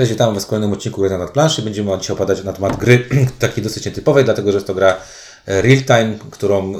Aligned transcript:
Cześć, 0.00 0.12
witam 0.12 0.34
Was 0.34 0.44
w 0.44 0.46
kolejnym 0.46 0.72
odcinku 0.72 1.00
Gry 1.00 1.18
na 1.18 1.26
planszy. 1.26 1.62
Będziemy 1.62 1.98
dzisiaj 1.98 2.16
opadać 2.16 2.44
na 2.44 2.52
temat 2.52 2.76
gry 2.76 3.08
takiej 3.38 3.64
dosyć 3.64 3.86
nietypowej, 3.86 4.24
dlatego 4.24 4.52
że 4.52 4.56
jest 4.56 4.66
to 4.66 4.74
gra 4.74 4.96
e, 5.46 5.62
real 5.62 5.82
time, 5.82 6.18
którą 6.30 6.74
e, 6.74 6.78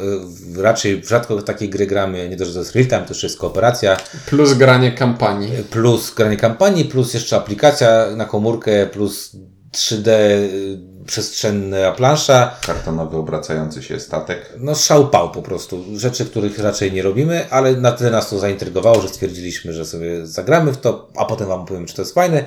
raczej 0.62 1.02
rzadko 1.04 1.36
w 1.36 1.44
takiej 1.44 1.70
gry 1.70 1.86
gramy. 1.86 2.28
Nie 2.28 2.36
to, 2.36 2.44
że 2.44 2.52
to 2.52 2.58
jest 2.58 2.74
real 2.74 2.86
time, 2.86 3.02
to 3.02 3.08
jeszcze 3.08 3.26
jest 3.26 3.38
kooperacja, 3.38 3.96
Plus 4.26 4.54
granie 4.54 4.92
kampanii. 4.92 5.50
plus 5.70 6.14
granie 6.14 6.36
kampanii, 6.36 6.84
plus 6.84 7.14
jeszcze 7.14 7.36
aplikacja 7.36 8.06
na 8.16 8.24
komórkę, 8.24 8.86
plus 8.86 9.36
3D 9.72 10.08
y, 10.08 10.78
przestrzenna 11.06 11.92
plansza. 11.92 12.56
kartonowy 12.66 13.16
obracający 13.16 13.82
się 13.82 14.00
statek. 14.00 14.52
No 14.58 14.74
szał 14.74 15.08
pał 15.08 15.30
po 15.30 15.42
prostu. 15.42 15.84
Rzeczy, 15.96 16.24
których 16.24 16.58
raczej 16.58 16.92
nie 16.92 17.02
robimy, 17.02 17.50
ale 17.50 17.72
na 17.72 17.92
tyle 17.92 18.10
nas 18.10 18.30
to 18.30 18.38
zaintrygowało, 18.38 19.00
że 19.02 19.08
stwierdziliśmy, 19.08 19.72
że 19.72 19.84
sobie 19.84 20.26
zagramy 20.26 20.72
w 20.72 20.76
to, 20.76 21.08
a 21.16 21.24
potem 21.24 21.48
Wam 21.48 21.66
powiem, 21.66 21.86
czy 21.86 21.94
to 21.94 22.02
jest 22.02 22.14
fajne. 22.14 22.44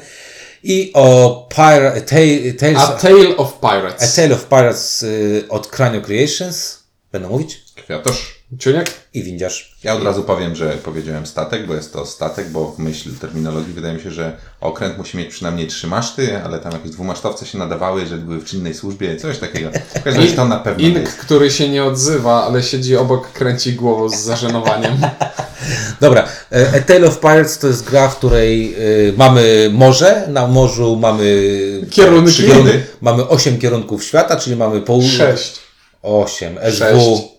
I 0.64 0.92
o 0.94 1.48
Pira- 1.56 2.02
Ta- 2.02 2.58
Tales, 2.60 2.78
A 2.78 2.88
Tale 2.88 3.38
of 3.38 3.54
A 3.62 3.70
Pirates. 3.70 4.16
Tale 4.16 4.34
of 4.36 4.46
Pirates 4.46 5.04
y, 5.04 5.46
od 5.50 5.68
Cranio 5.68 6.02
Creations. 6.02 6.84
Będę 7.12 7.28
mówić? 7.28 7.62
Kwiatosz. 7.76 8.43
Ciuniek? 8.60 8.92
I 9.14 9.24
windziarz. 9.24 9.76
Ja 9.84 9.94
od 9.96 10.04
razu 10.04 10.24
powiem, 10.24 10.56
że 10.56 10.70
powiedziałem 10.84 11.26
statek, 11.26 11.68
bo 11.68 11.74
jest 11.74 11.94
to 11.94 12.06
statek, 12.06 12.50
bo 12.50 12.72
w 12.72 12.80
myśl 12.80 13.10
terminologii 13.22 13.74
wydaje 13.74 13.94
mi 13.94 14.02
się, 14.02 14.12
że 14.12 14.38
okręt 14.62 14.98
musi 14.98 15.18
mieć 15.18 15.30
przynajmniej 15.30 15.68
trzy 15.68 15.88
maszty, 15.88 16.42
ale 16.44 16.60
tam 16.60 16.72
jakieś 16.72 16.92
dwumasztowce 16.92 17.46
się 17.46 17.58
nadawały, 17.58 18.06
że 18.06 18.18
były 18.18 18.40
w 18.40 18.46
czynnej 18.46 18.74
służbie, 18.74 19.16
coś 19.18 19.38
takiego. 19.40 19.70
W 19.96 20.04
każdym 20.04 20.24
razie 20.24 20.36
to 20.36 20.46
na 20.48 20.60
pewno 20.60 20.88
Ink, 20.88 20.98
jest. 20.98 21.18
który 21.18 21.52
się 21.52 21.70
nie 21.70 21.84
odzywa, 21.84 22.44
ale 22.44 22.64
siedzi 22.64 22.98
obok, 22.98 23.32
kręci 23.32 23.74
głową 23.74 24.10
z 24.10 24.16
zażenowaniem. 24.16 24.98
Dobra, 26.02 26.28
e, 26.52 26.72
A 26.76 26.80
Tale 26.80 27.08
of 27.08 27.20
Pirates 27.20 27.58
to 27.60 27.68
jest 27.68 27.84
gra, 27.90 28.08
w 28.10 28.18
której 28.18 28.76
y, 29.10 29.14
mamy 29.18 29.70
morze, 29.74 30.28
na 30.28 30.48
morzu 30.48 30.96
mamy 30.96 31.48
Kierunki. 31.92 32.32
przygody. 32.32 32.84
mamy 33.02 33.28
8 33.28 33.60
kierunków 33.60 34.04
świata, 34.04 34.36
czyli 34.36 34.56
mamy 34.56 34.82
pół... 34.82 35.04
Sześć. 35.18 35.60
8, 36.02 36.58
SW, 36.72 36.78
Sześć. 36.78 37.33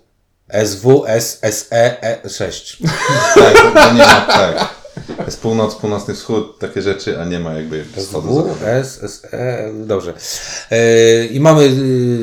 SW, 0.67 1.05
S, 1.07 1.39
SE, 1.43 2.03
E, 2.03 2.29
6. 2.29 2.77
Tak, 3.35 3.55
to, 3.75 3.93
nie 3.93 3.99
ma, 4.07 4.21
tak. 4.21 4.69
Jest 5.27 5.41
północ, 5.41 5.75
północny 5.75 6.15
wschód, 6.15 6.59
takie 6.59 6.83
rzeczy, 6.83 7.21
a 7.21 7.25
nie 7.25 7.39
ma 7.39 7.53
jakby 7.55 7.85
wschodu. 7.97 8.49
S, 8.65 9.03
S, 9.03 9.23
E, 9.33 9.71
dobrze. 9.75 10.15
E, 10.71 11.25
I 11.25 11.41
mamy 11.41 11.63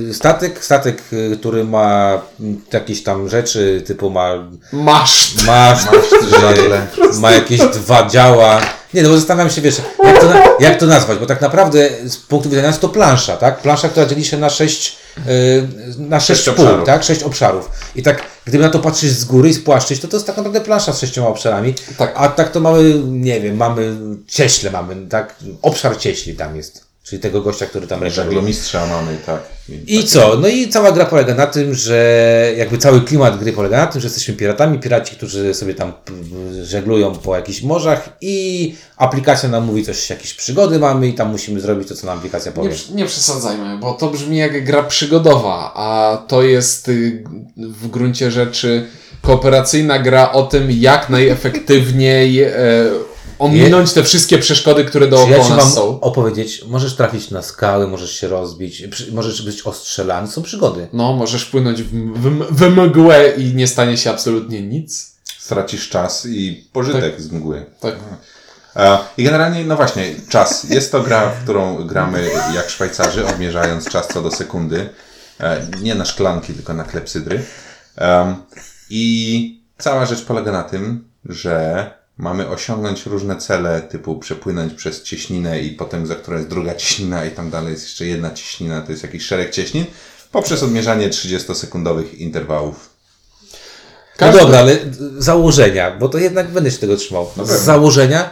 y, 0.09 0.13
statek, 0.13 0.63
statek, 0.65 1.01
y, 1.13 1.37
który 1.39 1.63
ma 1.63 2.21
jakieś 2.73 3.03
tam 3.03 3.29
rzeczy, 3.29 3.83
typu 3.85 4.09
ma 4.09 4.29
Masz. 4.73 5.45
masz, 5.47 5.79
żagle. 6.41 6.87
ma 7.19 7.31
jakieś 7.31 7.59
dwa 7.61 8.07
działa. 8.07 8.61
Nie, 8.93 9.03
no 9.03 9.09
bo 9.09 9.15
zastanawiam 9.17 9.49
się, 9.51 9.61
wiesz, 9.61 9.75
jak 10.03 10.19
to, 10.19 10.29
na- 10.29 10.43
jak 10.59 10.79
to 10.79 10.85
nazwać, 10.85 11.17
bo 11.19 11.25
tak 11.25 11.41
naprawdę 11.41 11.89
z 12.05 12.17
punktu 12.17 12.49
widzenia 12.49 12.67
jest 12.67 12.81
to 12.81 12.89
plansza, 12.89 13.37
tak? 13.37 13.59
Plansza, 13.61 13.89
która 13.89 14.05
dzieli 14.05 14.25
się 14.25 14.37
na 14.37 14.49
sześć, 14.49 14.95
y, 15.17 15.67
na 15.97 16.19
sześć, 16.19 16.43
Sześć 16.43 16.59
obszarów. 16.59 16.85
tak? 16.85 17.03
Sześć 17.03 17.23
obszarów. 17.23 17.69
I 17.95 18.03
tak, 18.03 18.23
gdyby 18.45 18.63
na 18.63 18.69
to 18.69 18.79
patrzeć 18.79 19.09
z 19.11 19.25
góry 19.25 19.49
i 19.49 19.53
spłaszczyć, 19.53 19.99
to 20.01 20.07
to 20.07 20.15
jest 20.17 20.27
tak 20.27 20.37
naprawdę 20.37 20.61
plansza 20.61 20.93
z 20.93 20.99
sześcioma 20.99 21.27
obszarami. 21.27 21.75
Tak. 21.97 22.13
A 22.15 22.27
tak 22.29 22.51
to 22.51 22.59
mamy, 22.59 22.93
nie 23.05 23.41
wiem, 23.41 23.55
mamy 23.57 23.95
cieśle 24.27 24.71
mamy, 24.71 24.95
tak? 25.09 25.35
Obszar 25.61 25.97
cieśli 25.97 26.33
tam 26.35 26.55
jest. 26.55 26.90
Czyli 27.03 27.21
tego 27.21 27.41
gościa, 27.41 27.65
który 27.65 27.87
tam 27.87 28.03
reguluje. 28.03 28.25
Żaglomistrza 28.25 28.85
mamy, 28.85 29.17
tak. 29.25 29.41
I 29.87 30.03
co? 30.03 30.37
No 30.37 30.47
i 30.47 30.69
cała 30.69 30.91
gra 30.91 31.05
polega 31.05 31.35
na 31.35 31.47
tym, 31.47 31.73
że 31.75 32.53
jakby 32.57 32.77
cały 32.77 33.01
klimat 33.01 33.39
gry 33.39 33.53
polega 33.53 33.77
na 33.77 33.87
tym, 33.87 34.01
że 34.01 34.05
jesteśmy 34.07 34.33
piratami, 34.33 34.79
piraci, 34.79 35.15
którzy 35.15 35.53
sobie 35.53 35.73
tam 35.73 35.93
żeglują 36.63 37.15
po 37.15 37.35
jakichś 37.35 37.61
morzach 37.61 38.09
i 38.21 38.75
aplikacja 38.97 39.49
nam 39.49 39.65
mówi 39.65 39.85
coś, 39.85 40.09
jakieś 40.09 40.33
przygody 40.33 40.79
mamy 40.79 41.07
i 41.07 41.13
tam 41.13 41.31
musimy 41.31 41.59
zrobić 41.61 41.87
to, 41.87 41.95
co 41.95 42.07
nam 42.07 42.17
aplikacja 42.17 42.51
Nie, 42.51 42.55
powie. 42.55 42.69
przy- 42.69 42.93
nie 42.93 43.05
przesadzajmy, 43.05 43.77
bo 43.77 43.93
to 43.93 44.07
brzmi 44.07 44.37
jak 44.37 44.63
gra 44.65 44.83
przygodowa, 44.83 45.71
a 45.75 46.17
to 46.27 46.43
jest 46.43 46.87
y, 46.87 47.23
w 47.57 47.87
gruncie 47.87 48.31
rzeczy 48.31 48.87
kooperacyjna 49.21 49.99
gra 49.99 50.31
o 50.31 50.43
tym, 50.43 50.71
jak 50.71 51.09
najefektywniej 51.09 52.41
e, 52.43 52.51
ominąć 53.41 53.93
te 53.93 54.03
wszystkie 54.03 54.37
przeszkody, 54.37 54.85
które 54.85 55.05
Czy 55.07 55.11
ja 55.11 55.17
dookoła 55.17 55.43
ci 55.45 55.49
nas 55.49 55.59
mam 55.65 55.71
są. 55.71 55.99
opowiedzieć, 55.99 56.63
możesz 56.67 56.95
trafić 56.95 57.31
na 57.31 57.41
skały, 57.41 57.87
możesz 57.87 58.11
się 58.19 58.27
rozbić, 58.27 58.83
możesz 59.11 59.41
być 59.41 59.61
ostrzelany, 59.61 60.27
są 60.27 60.41
przygody. 60.41 60.87
No, 60.93 61.13
możesz 61.13 61.45
płynąć 61.45 61.83
w, 61.83 61.91
w, 62.19 62.55
w 62.57 62.69
mgłę 62.77 63.29
i 63.37 63.55
nie 63.55 63.67
stanie 63.67 63.97
się 63.97 64.09
absolutnie 64.09 64.61
nic. 64.61 65.11
Stracisz 65.39 65.89
czas 65.89 66.25
i 66.25 66.67
pożytek 66.73 67.21
z 67.21 67.31
mgły. 67.31 67.65
Tak. 67.79 67.95
E, 68.75 68.97
I 69.17 69.23
generalnie, 69.23 69.65
no 69.65 69.75
właśnie, 69.75 70.15
czas. 70.29 70.63
Jest 70.63 70.91
to 70.91 71.01
gra, 71.01 71.29
w 71.29 71.43
którą 71.43 71.87
gramy 71.87 72.29
jak 72.55 72.69
Szwajcarzy, 72.69 73.27
odmierzając 73.27 73.89
czas 73.89 74.07
co 74.07 74.21
do 74.21 74.31
sekundy. 74.31 74.89
E, 75.39 75.67
Nie 75.81 75.95
na 75.95 76.05
szklanki, 76.05 76.53
tylko 76.53 76.73
na 76.73 76.83
klepsydry. 76.83 77.43
Em, 77.95 78.35
I 78.89 79.61
cała 79.77 80.05
rzecz 80.05 80.21
polega 80.25 80.51
na 80.51 80.63
tym, 80.63 81.09
że 81.25 81.91
mamy 82.21 82.47
osiągnąć 82.49 83.05
różne 83.05 83.37
cele, 83.37 83.81
typu 83.81 84.19
przepłynąć 84.19 84.73
przez 84.73 85.03
cieśninę 85.03 85.61
i 85.61 85.71
potem 85.71 86.07
za 86.07 86.15
którą 86.15 86.37
jest 86.37 86.49
druga 86.49 86.75
cieśnina 86.75 87.25
i 87.25 87.31
tam 87.31 87.49
dalej 87.49 87.71
jest 87.71 87.83
jeszcze 87.83 88.05
jedna 88.05 88.31
cieśnina, 88.31 88.81
to 88.81 88.91
jest 88.91 89.03
jakiś 89.03 89.25
szereg 89.25 89.51
cieśnin, 89.51 89.85
poprzez 90.31 90.63
odmierzanie 90.63 91.09
30-sekundowych 91.09 92.13
interwałów. 92.13 92.89
No 93.51 94.27
Każdy- 94.27 94.39
dobra, 94.39 94.59
ale 94.59 94.77
założenia, 95.17 95.97
bo 95.97 96.09
to 96.09 96.17
jednak 96.17 96.51
będę 96.51 96.71
się 96.71 96.77
tego 96.77 96.97
trzymał. 96.97 97.27
No 97.37 97.45
Z 97.45 97.49
założenia 97.49 98.29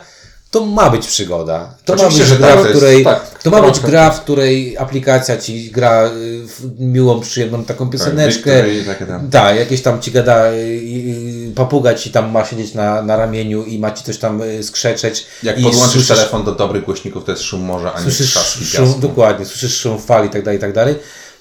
to 0.52 0.66
ma 0.66 0.90
być 0.90 1.08
przygoda. 1.08 1.74
To 1.86 1.94
Oczywiście, 1.94 2.24
ma 2.24 2.30
być 2.30 2.38
gra, 2.40 2.48
tak, 2.48 2.60
w 2.60 2.62
to 2.62 2.68
jest- 2.68 2.78
której. 2.80 3.04
tak, 3.04 3.40
to 3.44 3.50
ma 3.50 3.62
być 3.62 3.80
gra, 3.80 4.12
w 4.12 4.22
której 4.22 4.78
aplikacja 4.78 5.38
ci 5.38 5.72
gra 5.72 6.06
y, 6.08 6.12
w 6.48 6.80
miłą, 6.80 7.20
przyjemną 7.20 7.64
taką 7.66 7.90
pioseneczkę. 7.90 8.64
Takie 8.86 9.06
tam. 9.06 9.30
Tak, 9.30 9.56
jakieś 9.56 9.82
tam 9.82 10.02
ci 10.02 10.12
gada, 10.12 10.52
y, 10.52 10.56
y, 10.56 11.52
papuga 11.56 11.94
ci 11.94 12.12
tam 12.12 12.32
ma 12.32 12.46
siedzieć 12.46 12.74
na, 12.74 13.02
na 13.02 13.16
ramieniu 13.16 13.64
i 13.64 13.80
ma 13.80 13.92
ci 13.92 14.04
coś 14.04 14.18
tam 14.18 14.42
skrzeczeć. 14.62 15.26
Jak 15.44 15.56
podłączysz 15.56 15.92
słyszysz- 15.94 16.08
telefon 16.16 16.44
do 16.44 16.52
dobrych 16.56 16.86
głośników, 16.86 17.24
to 17.26 17.32
jest 17.32 17.44
szum 17.44 17.62
morza, 17.62 17.94
a 17.94 18.02
nie 18.02 18.12
trzaski 18.12 18.66
szum, 18.66 18.86
piasku. 18.86 19.00
dokładnie, 19.02 19.46
słyszysz 19.46 19.78
szum 19.80 20.00
fali 20.00 20.28
i 20.28 20.32
tak 20.32 20.44
dalej, 20.44 20.58
i 20.58 20.62
tak 20.62 20.74
dalej. 20.74 20.96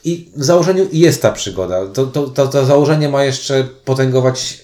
I 0.04 0.28
w 0.36 0.44
założeniu 0.44 0.88
jest 0.92 1.22
ta 1.22 1.32
przygoda. 1.32 1.86
To, 1.86 2.06
to, 2.06 2.26
to, 2.26 2.46
to 2.46 2.66
założenie 2.66 3.08
ma 3.08 3.24
jeszcze 3.24 3.64
potęgować 3.84 4.58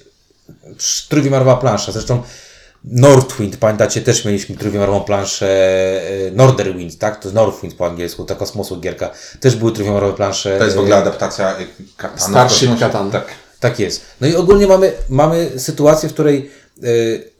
trójwymiarową 1.09 1.57
planszę. 1.57 1.93
Zresztą 1.93 2.23
Northwind, 2.85 3.57
pamiętacie, 3.57 4.01
też 4.01 4.25
mieliśmy 4.25 4.57
trójwymiarową 4.57 5.01
planszę 5.01 5.47
e, 6.27 6.31
Norderwind, 6.31 6.99
tak? 6.99 7.21
To 7.21 7.29
jest 7.29 7.35
Northwind 7.35 7.75
po 7.75 7.87
angielsku, 7.87 8.25
ta 8.25 8.35
kosmosu 8.35 8.81
gierka. 8.81 9.11
Też 9.41 9.57
były 9.57 9.73
trójwymiarowe 9.73 10.17
plansze. 10.17 10.59
To 10.59 10.65
jest 10.65 10.77
w 10.77 10.79
e, 10.79 10.83
ogóle 10.83 10.97
adaptacja 10.97 11.59
y, 11.61 11.67
Katana. 11.97 12.21
Starship. 12.21 12.79
Catan. 12.79 13.11
Tak. 13.11 13.27
Tak 13.61 13.79
jest. 13.79 14.01
No 14.21 14.27
i 14.27 14.35
ogólnie 14.35 14.67
mamy, 14.67 14.93
mamy 15.09 15.51
sytuację, 15.57 16.09
w 16.09 16.13
której 16.13 16.51
e, 16.83 16.87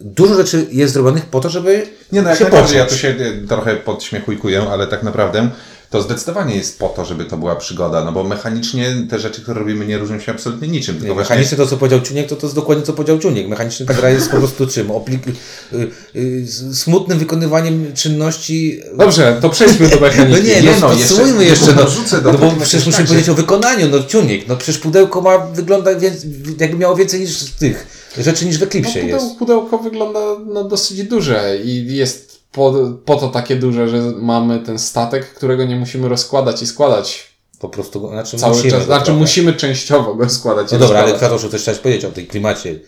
dużo 0.01 0.35
rzeczy 0.35 0.67
jest 0.71 0.95
zrobionych 0.95 1.27
po 1.27 1.41
to, 1.41 1.51
żeby 1.51 1.87
Nie 2.13 2.23
no, 2.23 2.29
jak 2.29 2.39
się 2.39 2.45
najbardziej, 2.45 2.79
ja 2.79 2.87
tu 2.87 2.97
się 2.97 3.15
trochę 3.49 3.77
podśmiechujkuję, 3.77 4.63
ale 4.71 4.87
tak 4.87 5.03
naprawdę 5.03 5.51
to 5.95 6.03
zdecydowanie 6.03 6.57
jest 6.57 6.79
po 6.79 6.89
to, 6.89 7.05
żeby 7.05 7.25
to 7.25 7.37
była 7.37 7.57
przygoda, 7.57 8.05
no 8.05 8.13
bo 8.13 8.25
mechanicznie 8.25 8.95
te 9.11 9.19
rzeczy, 9.19 9.43
które 9.43 9.61
robimy 9.61 9.87
nie 9.87 9.99
różnią 9.99 10.21
się 10.21 10.33
absolutnie 10.33 10.69
niczym, 10.69 10.95
tylko 10.95 11.09
Nie, 11.09 11.15
właśnie 11.15 11.35
mechanicznie 11.35 11.57
to, 11.57 11.67
co 11.67 11.77
powiedział 11.77 12.01
Ciuniek, 12.01 12.29
to 12.29 12.37
to 12.37 12.47
jest 12.47 12.55
dokładnie, 12.57 12.85
co 12.85 12.93
powiedział 12.93 13.19
Ciuniek. 13.19 13.49
Mechanicznie 13.49 13.87
ta 13.87 13.95
gra 13.95 14.11
jest 14.11 14.31
po 14.31 14.37
prostu 14.37 14.67
czym? 14.67 14.89
Oplik- 14.89 15.33
y, 15.73 15.91
y, 16.17 16.47
smutnym 16.75 17.19
wykonywaniem 17.19 17.93
czynności... 17.95 18.81
Dobrze, 18.99 19.39
to 19.41 19.51
przejdźmy 19.51 19.89
do 19.89 19.95
No 19.97 20.01
mechaniki. 20.03 20.43
nie, 20.43 20.63
Nie, 20.63 20.71
no, 20.81 20.89
no, 20.89 20.95
jeszcze- 20.95 21.45
jeszcze, 21.45 21.67
no, 21.67 21.83
dorzucę 21.83 22.21
do 22.23 22.33
no 22.33 22.39
bo 22.39 22.53
przecież 22.61 22.87
musimy 22.87 23.07
powiedzieć 23.09 23.29
o 23.29 23.35
wykonaniu, 23.35 23.89
no 23.89 24.05
Ciuniek, 24.05 24.49
no 24.49 24.57
przecież 24.57 24.79
pudełko 24.79 25.21
ma, 25.21 25.39
wygląda, 25.39 25.95
więc, 25.95 26.27
jakby 26.61 26.79
miało 26.79 26.97
więcej 26.97 27.21
niż 27.21 27.39
tych 27.59 27.87
rzeczy 28.19 28.47
niż 28.47 28.57
w 28.57 28.61
No, 28.61 28.67
Eclipsie 28.67 28.99
jest. 28.99 29.25
pudeł, 29.25 29.37
pudełko 29.39 29.79
wygląda 29.79 30.21
no, 30.47 30.65
dosyć 30.65 31.03
duże 31.03 31.59
i 31.65 31.97
jest 31.97 32.34
po, 32.55 32.75
po 33.05 33.17
to 33.17 33.29
takie 33.29 33.57
duże, 33.57 33.89
że 33.89 33.99
mamy 34.17 34.59
ten 34.61 34.79
statek, 34.79 35.35
którego 35.35 35.65
nie 35.65 35.77
musimy 35.77 36.09
rozkładać 36.09 36.63
i 36.63 36.67
składać 36.67 37.35
Po 37.59 37.69
prostu, 37.69 38.01
go- 38.01 38.09
znaczy 38.09 38.37
cały 38.37 38.55
musimy 38.55 38.71
czas. 38.71 38.85
Znaczy 38.85 39.13
musimy 39.13 39.53
częściowo 39.53 40.15
go 40.15 40.29
składać 40.29 40.73
No 40.73 40.79
dobra, 40.79 40.99
ale 40.99 41.13
rozkładać. 41.13 41.29
Kwiatoszu, 41.29 41.49
coś 41.49 41.61
chciałeś 41.61 41.81
powiedzieć 41.81 42.05
o 42.05 42.11
tej 42.11 42.27
klimacie, 42.27 42.79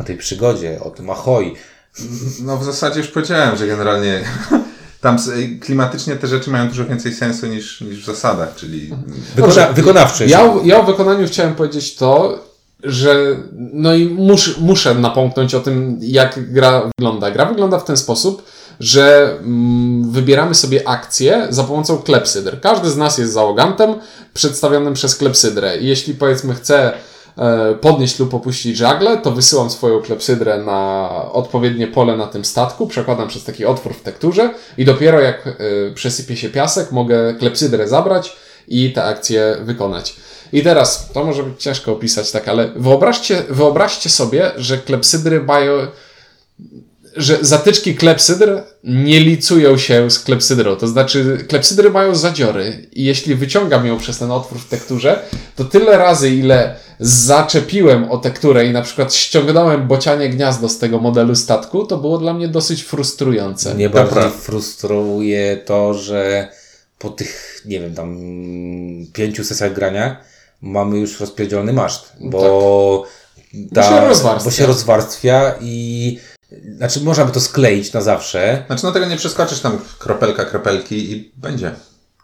o 0.00 0.02
tej 0.02 0.16
przygodzie, 0.16 0.80
o 0.84 0.90
tym 0.90 1.10
ahoi. 1.10 1.54
no 2.40 2.58
w 2.58 2.64
zasadzie 2.64 3.00
już 3.00 3.08
powiedziałem, 3.08 3.56
że 3.56 3.66
generalnie 3.66 4.24
tam 5.00 5.16
klimatycznie 5.60 6.16
te 6.16 6.26
rzeczy 6.26 6.50
mają 6.50 6.68
dużo 6.68 6.84
więcej 6.84 7.14
sensu 7.14 7.46
niż, 7.46 7.80
niż 7.80 8.02
w 8.02 8.06
zasadach, 8.06 8.54
czyli 8.54 8.90
Wykona, 9.36 9.72
wykonawczy. 9.72 10.26
Ja, 10.26 10.54
ja 10.64 10.80
o 10.80 10.82
wykonaniu 10.82 11.26
chciałem 11.26 11.54
powiedzieć 11.54 11.94
to, 11.94 12.38
że 12.82 13.36
no 13.72 13.94
i 13.94 14.08
mus, 14.08 14.58
muszę 14.58 14.94
napomknąć 14.94 15.54
o 15.54 15.60
tym, 15.60 15.98
jak 16.02 16.52
gra 16.52 16.90
wygląda. 16.98 17.30
Gra 17.30 17.46
wygląda 17.46 17.78
w 17.78 17.84
ten 17.84 17.96
sposób, 17.96 18.42
że 18.80 19.36
mm, 19.38 20.10
wybieramy 20.10 20.54
sobie 20.54 20.88
akcje 20.88 21.46
za 21.50 21.64
pomocą 21.64 21.98
klepsydr. 21.98 22.60
Każdy 22.60 22.90
z 22.90 22.96
nas 22.96 23.18
jest 23.18 23.32
załogantem 23.32 23.94
przedstawionym 24.34 24.94
przez 24.94 25.16
klepsydrę. 25.16 25.76
Jeśli 25.80 26.14
powiedzmy 26.14 26.54
chce 26.54 26.92
podnieść 27.80 28.18
lub 28.18 28.34
opuścić 28.34 28.76
żagle, 28.76 29.18
to 29.18 29.30
wysyłam 29.32 29.70
swoją 29.70 30.00
klepsydrę 30.00 30.58
na 30.58 31.10
odpowiednie 31.32 31.86
pole 31.86 32.16
na 32.16 32.26
tym 32.26 32.44
statku, 32.44 32.86
przekładam 32.86 33.28
przez 33.28 33.44
taki 33.44 33.64
otwór 33.64 33.94
w 33.94 34.02
tekturze 34.02 34.54
i 34.78 34.84
dopiero 34.84 35.20
jak 35.20 35.46
e, 35.46 35.52
przesypie 35.94 36.36
się 36.36 36.48
piasek, 36.48 36.92
mogę 36.92 37.34
klepsydrę 37.34 37.88
zabrać 37.88 38.36
i 38.68 38.92
tę 38.92 39.04
akcję 39.04 39.56
wykonać. 39.62 40.16
I 40.52 40.62
teraz, 40.62 41.12
to 41.12 41.24
może 41.24 41.42
być 41.42 41.62
ciężko 41.62 41.92
opisać 41.92 42.30
tak, 42.30 42.48
ale 42.48 42.68
wyobraźcie, 42.76 43.42
wyobraźcie 43.50 44.10
sobie, 44.10 44.50
że 44.56 44.78
klepsydry 44.78 45.42
mają 45.42 45.72
że 47.16 47.38
zatyczki 47.40 47.94
klepsydr 47.94 48.62
nie 48.84 49.20
licują 49.20 49.78
się 49.78 50.10
z 50.10 50.18
klepsydrą. 50.18 50.76
To 50.76 50.88
znaczy, 50.88 51.44
klepsydry 51.48 51.90
mają 51.90 52.14
zadziory 52.14 52.88
i 52.92 53.04
jeśli 53.04 53.34
wyciągam 53.34 53.86
ją 53.86 53.98
przez 53.98 54.18
ten 54.18 54.30
otwór 54.30 54.58
w 54.58 54.68
tekturze, 54.68 55.18
to 55.56 55.64
tyle 55.64 55.98
razy, 55.98 56.30
ile 56.30 56.74
zaczepiłem 57.00 58.10
o 58.10 58.18
tekturę 58.18 58.66
i 58.66 58.70
na 58.72 58.82
przykład 58.82 59.14
ściągnąłem 59.14 59.86
bocianie 59.88 60.28
gniazdo 60.28 60.68
z 60.68 60.78
tego 60.78 60.98
modelu 60.98 61.34
statku, 61.34 61.86
to 61.86 61.96
było 61.96 62.18
dla 62.18 62.34
mnie 62.34 62.48
dosyć 62.48 62.82
frustrujące. 62.82 63.74
Mnie 63.74 63.90
bardziej 63.90 64.12
prawda. 64.12 64.38
frustruje 64.38 65.56
to, 65.56 65.94
że 65.94 66.48
po 66.98 67.08
tych, 67.10 67.62
nie 67.66 67.80
wiem, 67.80 67.94
tam 67.94 68.18
pięciu 69.12 69.44
sesjach 69.44 69.72
grania 69.74 70.16
mamy 70.62 70.98
już 70.98 71.20
rozpierdzielony 71.20 71.72
maszt, 71.72 72.12
bo, 72.20 73.04
Bo 73.72 73.82
się 73.82 74.08
rozwarstwia. 74.08 74.44
bo 74.50 74.56
się 74.56 74.66
rozwarstwia 74.66 75.54
i 75.60 76.18
znaczy 76.76 77.00
można 77.00 77.24
by 77.24 77.32
to 77.32 77.40
skleić 77.40 77.92
na 77.92 78.00
zawsze, 78.00 78.64
Znaczy, 78.66 78.84
no 78.84 78.92
tego 78.92 79.06
nie 79.06 79.16
przeskoczysz 79.16 79.60
tam 79.60 79.78
kropelka, 79.98 80.44
kropelki 80.44 81.12
i 81.12 81.32
będzie. 81.36 81.74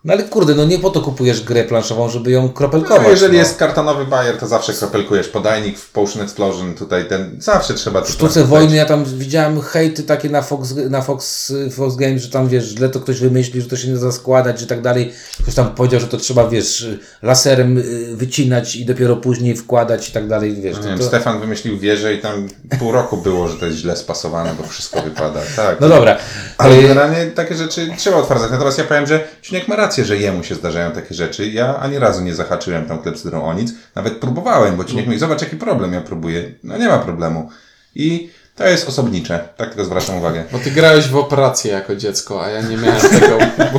No 0.05 0.13
ale 0.13 0.23
kurde, 0.23 0.55
no 0.55 0.65
nie 0.65 0.79
po 0.79 0.91
to 0.91 1.01
kupujesz 1.01 1.43
grę 1.43 1.65
planszową, 1.65 2.09
żeby 2.09 2.31
ją 2.31 2.43
No, 2.43 2.49
kropelkować. 2.49 3.09
jeżeli 3.11 3.33
no. 3.33 3.39
jest 3.39 3.57
kartonowy 3.57 4.05
bajer, 4.05 4.37
to 4.39 4.47
zawsze 4.47 4.73
kropelkujesz 4.73 5.29
podajnik 5.29 5.79
w 5.79 5.91
Potion 5.91 6.23
Explosion, 6.23 6.75
tutaj 6.75 7.09
ten, 7.09 7.37
zawsze 7.39 7.75
trzeba 7.75 8.01
W 8.01 8.09
sztuce 8.11 8.45
wojny 8.45 8.77
ja 8.77 8.85
tam 8.85 9.05
widziałem 9.05 9.61
hejty 9.61 10.03
takie 10.03 10.29
na 10.29 10.43
Fox, 10.43 10.75
na 10.91 11.03
Fox, 11.03 11.53
Fox 11.73 11.97
Games, 11.97 12.23
że 12.23 12.29
tam 12.31 12.49
wiesz, 12.49 12.65
źle 12.65 12.89
to 12.89 13.01
ktoś 13.01 13.21
wymyślił, 13.21 13.63
że 13.63 13.69
to 13.69 13.77
się 13.77 13.89
nie 13.89 13.99
da 13.99 14.13
składać, 14.13 14.61
że 14.61 14.67
tak 14.67 14.83
dalej. 14.83 15.13
Ktoś 15.43 15.55
tam 15.55 15.75
powiedział, 15.75 16.01
że 16.01 16.09
to 16.09 16.17
trzeba, 16.17 16.49
wiesz, 16.49 16.87
laserem 17.23 17.79
y, 17.79 18.17
wycinać 18.17 18.77
i 18.77 18.85
dopiero 18.85 19.17
później 19.17 19.57
wkładać 19.57 20.09
i 20.09 20.13
tak 20.13 20.29
dalej, 20.29 20.55
wiesz. 20.55 20.77
Nie 20.77 20.83
to, 20.83 20.89
wiem, 20.89 20.99
to... 20.99 21.05
Stefan 21.05 21.41
wymyślił 21.41 21.79
wieżę 21.79 22.15
i 22.15 22.19
tam 22.19 22.49
pół 22.79 22.93
roku 22.93 23.17
było, 23.17 23.49
że 23.49 23.55
to 23.55 23.67
jest 23.67 23.79
źle 23.79 23.97
spasowane, 23.97 24.55
bo 24.59 24.65
wszystko 24.69 25.03
wypada. 25.03 25.41
Tak. 25.57 25.81
No 25.81 25.89
dobra, 25.89 26.17
Ale 26.59 26.75
ale 26.75 26.83
generalnie 26.83 27.27
takie 27.27 27.55
rzeczy 27.55 27.91
trzeba 27.97 28.17
otwardzać. 28.17 28.51
Natomiast 28.51 28.79
ja 28.79 28.85
powiem, 28.85 29.07
że 29.07 29.25
Ciuniek 29.43 29.69
ma 29.69 29.77
rację, 29.77 29.92
że 29.99 30.17
jemu 30.17 30.45
się 30.45 30.55
zdarzają 30.55 30.91
takie 30.91 31.15
rzeczy. 31.15 31.49
Ja 31.49 31.79
ani 31.79 31.99
razu 31.99 32.23
nie 32.23 32.35
zahaczyłem 32.35 32.85
tam 32.85 32.99
klepsydrą 32.99 33.45
o 33.45 33.55
nic. 33.55 33.73
Nawet 33.95 34.17
próbowałem, 34.17 34.77
bo 34.77 34.85
Ciuniek 34.85 35.07
mówi, 35.07 35.19
zobacz 35.19 35.43
jaki 35.43 35.57
problem 35.57 35.93
ja 35.93 36.01
próbuję. 36.01 36.53
No 36.65 36.79
nie 36.79 36.89
ma 36.89 36.99
problemu. 36.99 37.51
I 37.95 38.31
to 38.57 38.67
jest 38.67 38.89
osobnicze. 38.89 39.49
Tak 39.57 39.69
tylko 39.69 39.85
zwracam 39.85 40.17
uwagę. 40.17 40.45
Bo 40.53 40.59
ty 40.59 40.71
grałeś 40.71 41.09
w 41.09 41.17
operację 41.17 41.73
jako 41.73 41.97
dziecko, 41.97 42.45
a 42.45 42.51
ja 42.51 42.61
nie 42.61 42.77
miałem 42.77 43.01
tego, 43.01 43.39
bo, 43.73 43.79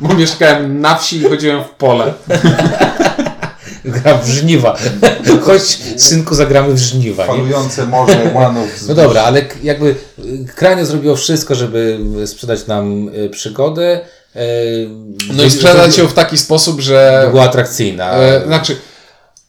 bo 0.00 0.14
mieszkałem 0.14 0.80
na 0.80 0.94
wsi 0.94 1.16
i 1.16 1.24
chodziłem 1.24 1.64
w 1.64 1.68
pole. 1.68 2.14
gra 3.84 4.18
w 4.18 4.28
żniwa. 4.28 4.76
Chodź, 5.42 5.78
synku, 5.96 6.34
zagramy 6.34 6.74
w 6.74 6.78
żniwa. 6.78 7.22
Nie? 7.22 7.28
Falujące 7.28 7.86
morze 7.86 8.30
łanów. 8.34 8.78
Z 8.78 8.88
No 8.88 8.94
dobra, 8.94 9.22
ale 9.22 9.42
jakby 9.62 9.94
y, 10.18 10.44
Kranio 10.54 10.86
zrobiło 10.86 11.16
wszystko, 11.16 11.54
żeby 11.54 11.98
sprzedać 12.26 12.66
nam 12.66 13.08
y, 13.08 13.30
przygodę. 13.30 14.00
No 15.32 15.42
i 15.44 15.50
sprzedać 15.50 15.98
ją 15.98 16.08
w 16.08 16.14
taki 16.14 16.38
sposób, 16.38 16.80
że 16.80 17.28
była 17.30 17.42
atrakcyjna. 17.44 18.12
E, 18.12 18.44
znaczy, 18.46 18.76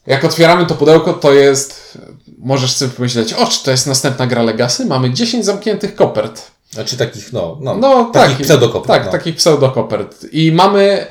jak 0.07 0.25
otwieramy 0.25 0.65
to 0.65 0.75
pudełko, 0.75 1.13
to 1.13 1.33
jest. 1.33 1.97
Możesz 2.37 2.73
sobie 2.73 2.91
pomyśleć, 2.91 3.33
o, 3.33 3.45
czy 3.45 3.63
to 3.63 3.71
jest 3.71 3.87
następna 3.87 4.27
gra 4.27 4.43
Legacy? 4.43 4.85
Mamy 4.85 5.13
10 5.13 5.45
zamkniętych 5.45 5.95
kopert. 5.95 6.41
Znaczy 6.71 6.97
takich, 6.97 7.33
no, 7.33 7.57
no, 7.61 7.75
No 7.75 8.09
takich 8.13 8.37
tak. 8.37 8.45
pseudokopów. 8.45 8.87
Tak, 8.87 9.05
no. 9.05 9.11
takich 9.11 9.35
pseudokopert. 9.35 10.25
I 10.31 10.51
mamy. 10.51 11.05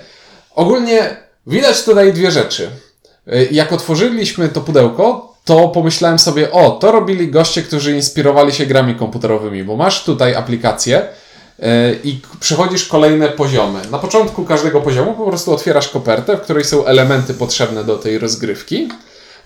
Ogólnie 0.55 1.17
widać 1.47 1.83
tutaj 1.83 2.13
dwie 2.13 2.31
rzeczy. 2.31 2.71
E, 3.27 3.45
Jak 3.45 3.73
otworzyliśmy 3.73 4.49
to 4.49 4.61
pudełko, 4.61 5.35
to 5.45 5.69
pomyślałem 5.69 6.19
sobie, 6.19 6.53
o, 6.53 6.71
to 6.71 6.93
robili 6.93 7.29
goście, 7.31 7.63
którzy 7.63 7.93
inspirowali 7.97 8.53
się 8.53 8.67
grami 8.67 8.95
komputerowymi, 8.95 9.65
bo 9.65 9.77
masz 9.77 10.05
tutaj 10.05 10.35
aplikację 10.35 11.09
i 12.05 12.21
k- 12.21 12.29
przechodzisz 12.41 12.85
kolejne 12.87 13.29
poziomy. 13.29 13.81
Na 13.91 13.99
początku 13.99 14.45
każdego 14.45 14.81
poziomu 14.81 15.15
po 15.15 15.27
prostu 15.27 15.53
otwierasz 15.55 15.89
kopertę, 15.89 16.37
w 16.37 16.41
której 16.41 16.65
są 16.65 16.87
elementy 16.87 17.35
potrzebne 17.35 17.85
do 17.85 17.97
tej 17.97 18.19
rozgrywki. 18.19 18.89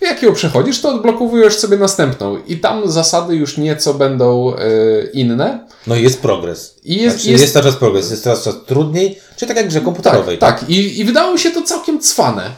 I 0.03 0.05
Jak 0.05 0.23
ją 0.23 0.33
przechodzisz, 0.33 0.81
to 0.81 0.95
odblokowujesz 0.95 1.59
sobie 1.59 1.77
następną. 1.77 2.39
I 2.47 2.57
tam 2.57 2.91
zasady 2.91 3.37
już 3.37 3.59
nieco 3.59 3.95
będą 3.95 4.55
e, 4.57 4.61
inne. 5.13 5.67
No 5.87 5.97
i 5.97 6.03
jest 6.03 6.21
progres. 6.23 6.75
I 6.85 6.97
jest- 7.03 7.17
znaczy, 7.17 7.31
jest- 7.31 7.43
jest... 7.55 7.55
czas 7.67 7.77
progres, 7.77 8.11
jest 8.11 8.23
coraz, 8.25 8.43
coraz 8.43 8.59
trudniej, 8.67 9.19
czy 9.37 9.47
tak 9.47 9.57
jak 9.57 9.69
grze 9.69 9.81
komputerowej. 9.81 10.39
Tak, 10.39 10.61
tak. 10.61 10.71
I, 10.71 11.01
I 11.01 11.05
wydało 11.05 11.33
mi 11.33 11.39
się 11.39 11.51
to 11.51 11.63
całkiem 11.63 12.01
cwane. 12.01 12.51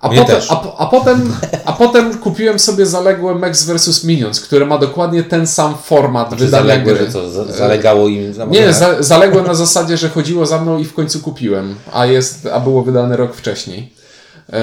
A 0.00 0.08
Mnie 0.08 0.18
potem, 0.20 0.40
a, 0.48 0.76
a, 0.78 0.86
potem, 0.86 1.36
a 1.64 1.72
potem 1.72 2.18
kupiłem 2.18 2.58
sobie 2.58 2.86
zaległe 2.86 3.34
Max 3.34 3.64
vs. 3.64 4.04
Minions, 4.04 4.40
które 4.40 4.66
ma 4.66 4.78
dokładnie 4.78 5.22
ten 5.22 5.46
sam 5.46 5.74
format 5.84 6.30
Czy 6.30 6.36
wydania 6.36 6.62
zaległe, 6.62 6.94
gry. 6.94 7.10
co, 7.12 7.30
za- 7.30 7.44
zalegało 7.52 8.08
im 8.08 8.34
za 8.34 8.44
Nie, 8.44 8.72
za, 8.72 9.02
zaległe 9.02 9.42
na 9.42 9.54
zasadzie, 9.54 9.96
że 9.96 10.08
chodziło 10.08 10.46
za 10.46 10.60
mną 10.60 10.78
i 10.78 10.84
w 10.84 10.94
końcu 10.94 11.20
kupiłem, 11.20 11.74
a, 11.92 12.06
jest, 12.06 12.46
a 12.52 12.60
było 12.60 12.82
wydane 12.82 13.16
rok 13.16 13.34
wcześniej. 13.34 13.92
E, 14.52 14.60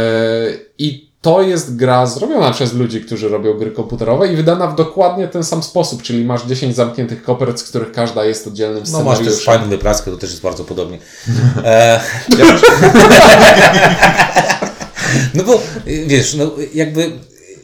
I 0.78 1.08
to 1.22 1.42
jest 1.42 1.76
gra 1.76 2.06
zrobiona 2.06 2.52
przez 2.52 2.74
ludzi, 2.74 3.02
którzy 3.02 3.30
robią 3.30 3.54
gry 3.54 3.72
komputerowe 3.72 4.28
i 4.28 4.36
wydana 4.36 4.68
w 4.68 4.76
dokładnie 4.76 5.28
ten 5.28 5.44
sam 5.44 5.64
sposób, 5.64 6.02
czyli 6.02 6.26
masz 6.26 6.44
10 6.46 6.76
zamkniętych 6.76 7.24
kopert, 7.24 7.60
z 7.60 7.64
których 7.64 7.92
każda 7.92 8.26
jest 8.26 8.48
oddzielnym 8.48 8.84
No 8.92 9.04
masz 9.04 9.18
też 9.18 9.28
scenariuszem. 9.28 9.54
fajną 9.54 9.70
wypraskę, 9.70 10.12
to 10.12 10.18
też 10.18 10.30
jest 10.30 10.42
bardzo 10.42 10.64
podobnie. 10.64 10.98
E, 11.66 12.00
Ja 12.38 12.46
no 15.34 15.44
bo 15.44 15.62
wiesz, 16.08 16.34
no 16.34 16.52
jakby 16.74 17.12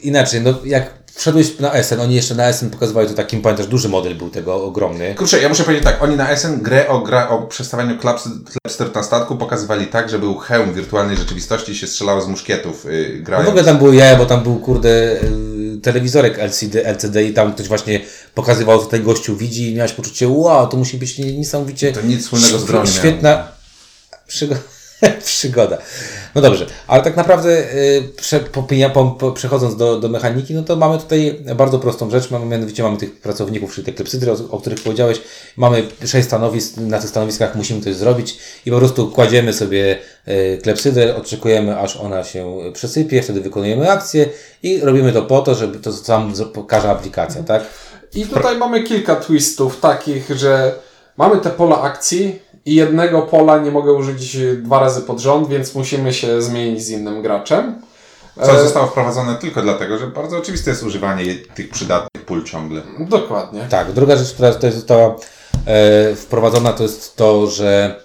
inaczej, 0.04 0.42
no 0.42 0.54
jak 0.66 1.04
wszedłeś 1.16 1.60
na 1.60 1.84
SN, 1.84 2.00
oni 2.00 2.16
jeszcze 2.16 2.36
na 2.36 2.54
SN 2.54 2.70
pokazywali 2.70 3.08
to 3.08 3.14
takim, 3.14 3.42
pamiętasz, 3.42 3.68
duży 3.68 3.90
model 3.90 4.16
był 4.16 4.30
tego 4.30 4.66
ogromny. 4.66 5.16
kurczę, 5.16 5.42
ja 5.42 5.50
muszę 5.50 5.64
powiedzieć 5.64 5.86
tak, 5.86 6.04
oni 6.04 6.16
na 6.16 6.36
SN 6.38 6.62
grę 6.62 6.88
o, 6.88 7.00
gra, 7.00 7.30
o 7.30 7.42
przestawianiu 7.42 7.98
klapster 7.98 8.96
na 8.96 9.04
statku 9.04 9.36
pokazywali 9.36 9.88
tak, 9.88 10.10
że 10.10 10.20
był 10.20 10.38
hełm 10.38 10.74
wirtualnej 10.74 11.18
rzeczywistości 11.18 11.72
i 11.72 11.76
się 11.76 11.88
strzelało 11.88 12.22
z 12.22 12.28
muszkietów 12.28 12.86
yy, 12.86 13.10
No 13.14 13.20
w 13.20 13.24
grając. 13.24 13.50
ogóle 13.50 13.64
tam 13.64 13.78
były 13.78 13.96
jaja, 13.96 14.16
bo 14.16 14.26
tam 14.26 14.44
był 14.44 14.56
kurde 14.56 14.90
y, 14.90 15.80
telewizorek 15.84 16.40
LCD, 16.40 16.86
LCD 16.86 17.24
i 17.24 17.34
tam 17.34 17.54
ktoś 17.54 17.68
właśnie 17.68 18.02
pokazywał, 18.36 18.80
co 18.80 18.86
ten 18.86 19.04
gościu 19.04 19.36
widzi 19.36 19.72
i 19.72 19.76
miałeś 19.76 19.92
poczucie, 19.92 20.28
wow, 20.28 20.68
to 20.68 20.78
musi 20.78 20.98
być 20.98 21.18
niesamowicie 21.18 21.92
To 21.92 22.02
nic 22.02 22.24
wspólnego 22.24 22.60
z 22.60 22.64
bronią. 22.64 22.86
Świetna 22.92 23.48
przygo 24.28 24.56
przygoda. 25.26 25.78
No 26.36 26.42
dobrze, 26.42 26.66
ale 26.88 27.04
tak 27.04 27.16
naprawdę 27.16 27.74
y, 27.74 28.04
prze, 28.16 28.40
po, 28.40 29.06
po, 29.20 29.32
przechodząc 29.32 29.76
do, 29.76 30.00
do 30.00 30.10
mechaniki, 30.10 30.54
no 30.54 30.64
to 30.64 30.76
mamy 30.76 30.98
tutaj 30.98 31.40
bardzo 31.56 31.80
prostą 31.80 32.10
rzecz, 32.10 32.32
mamy 32.32 32.46
mianowicie 32.46 32.84
mamy 32.84 32.98
tych 32.98 33.20
pracowników, 33.20 33.74
czyli 33.74 33.86
te 33.86 33.92
klepsydry, 33.92 34.32
o, 34.32 34.36
o 34.52 34.60
których 34.60 34.84
powiedziałeś, 34.84 35.22
mamy 35.58 35.84
sześć 36.06 36.28
stanowisk, 36.28 36.78
na 36.78 37.00
tych 37.00 37.10
stanowiskach 37.10 37.56
musimy 37.56 37.82
coś 37.82 37.96
zrobić 37.96 38.38
i 38.66 38.72
po 38.72 38.78
prostu 38.78 39.08
kładziemy 39.08 39.54
sobie 39.54 39.98
y, 40.28 40.60
klepsydrę, 40.64 41.16
oczekujemy 41.16 41.80
aż 41.80 41.98
ona 41.98 42.24
się 42.24 42.60
przesypie, 42.74 43.22
wtedy 43.22 43.42
wykonujemy 43.42 43.92
akcję 43.92 44.30
i 44.64 44.80
robimy 44.80 45.14
to 45.14 45.22
po 45.22 45.42
to, 45.42 45.56
żeby 45.56 45.80
to 45.80 45.94
sam 45.94 46.34
pokaże 46.54 46.90
aplikacja, 46.90 47.44
tak? 47.44 47.64
I 48.16 48.26
tutaj 48.26 48.58
mamy 48.58 48.84
kilka 48.84 49.16
twistów 49.16 49.80
takich, 49.80 50.38
że 50.38 50.76
mamy 51.18 51.38
te 51.38 51.50
pola 51.50 51.82
akcji 51.82 52.40
i 52.66 52.76
jednego 52.76 53.22
pola 53.22 53.58
nie 53.58 53.72
mogę 53.72 53.94
użyć 53.94 54.38
dwa 54.38 54.80
razy 54.80 55.02
pod 55.02 55.20
rząd, 55.20 55.48
więc 55.48 55.76
musimy 55.76 56.14
się 56.14 56.42
zmienić 56.42 56.84
z 56.84 56.90
innym 56.90 57.22
graczem. 57.22 57.82
Co 58.36 58.52
E, 58.52 58.64
zostało 58.64 58.88
wprowadzone 58.88 59.36
tylko 59.36 59.62
dlatego, 59.62 59.98
że 59.98 60.08
bardzo 60.08 60.38
oczywiste 60.38 60.72
jest 60.72 60.84
używanie 60.84 61.36
tych 61.36 61.70
przydatnych 61.70 62.26
pól 62.26 62.44
ciągle. 62.44 62.82
Dokładnie. 63.00 63.68
Tak, 63.70 63.92
druga 63.92 64.16
rzecz, 64.16 64.34
która 64.34 64.54
tutaj 64.54 64.72
została 64.72 65.16
e, 65.66 66.16
wprowadzona, 66.16 66.74
to 66.74 66.84
jest 66.84 67.16
to, 67.16 67.48
że 67.48 68.00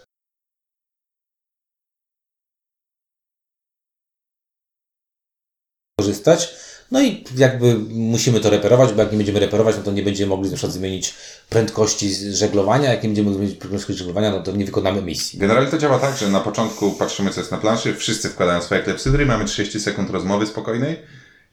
korzystać. 6.01 6.55
No 6.91 7.03
i 7.03 7.25
jakby 7.37 7.75
musimy 7.91 8.41
to 8.41 8.51
reperować, 8.51 8.93
bo 8.93 9.03
jak 9.03 9.13
nie 9.13 9.19
będziemy 9.19 9.41
reperować, 9.41 9.77
no 9.77 9.83
to 9.83 9.93
nie 9.93 10.03
będziemy 10.03 10.29
mogli 10.29 10.51
na 10.51 10.57
przykład 10.57 10.73
zmienić 10.73 11.15
prędkości 11.51 12.15
żeglowania. 12.33 12.91
Jak 12.91 13.03
nie 13.03 13.09
będziemy 13.09 13.31
mogli 13.31 13.39
zmienić 13.39 13.61
prędkości 13.61 13.95
żeglowania, 13.95 14.31
no 14.31 14.43
to 14.43 14.53
nie 14.53 14.65
wykonamy 14.65 15.03
misji. 15.03 15.39
Generalnie 15.39 15.71
to 15.71 15.79
działa 15.79 15.99
tak, 15.99 16.17
że 16.17 16.29
na 16.29 16.41
początku 16.41 16.91
patrzymy, 16.91 17.31
co 17.31 17.41
jest 17.41 17.53
na 17.53 17.59
planszy, 17.59 17.95
wszyscy 17.95 18.29
wkładają 18.29 18.63
swoje 18.63 18.83
klepsydry, 18.83 19.27
mamy 19.27 19.45
30 19.45 19.81
sekund 19.81 20.11
rozmowy 20.11 20.47
spokojnej 20.47 20.97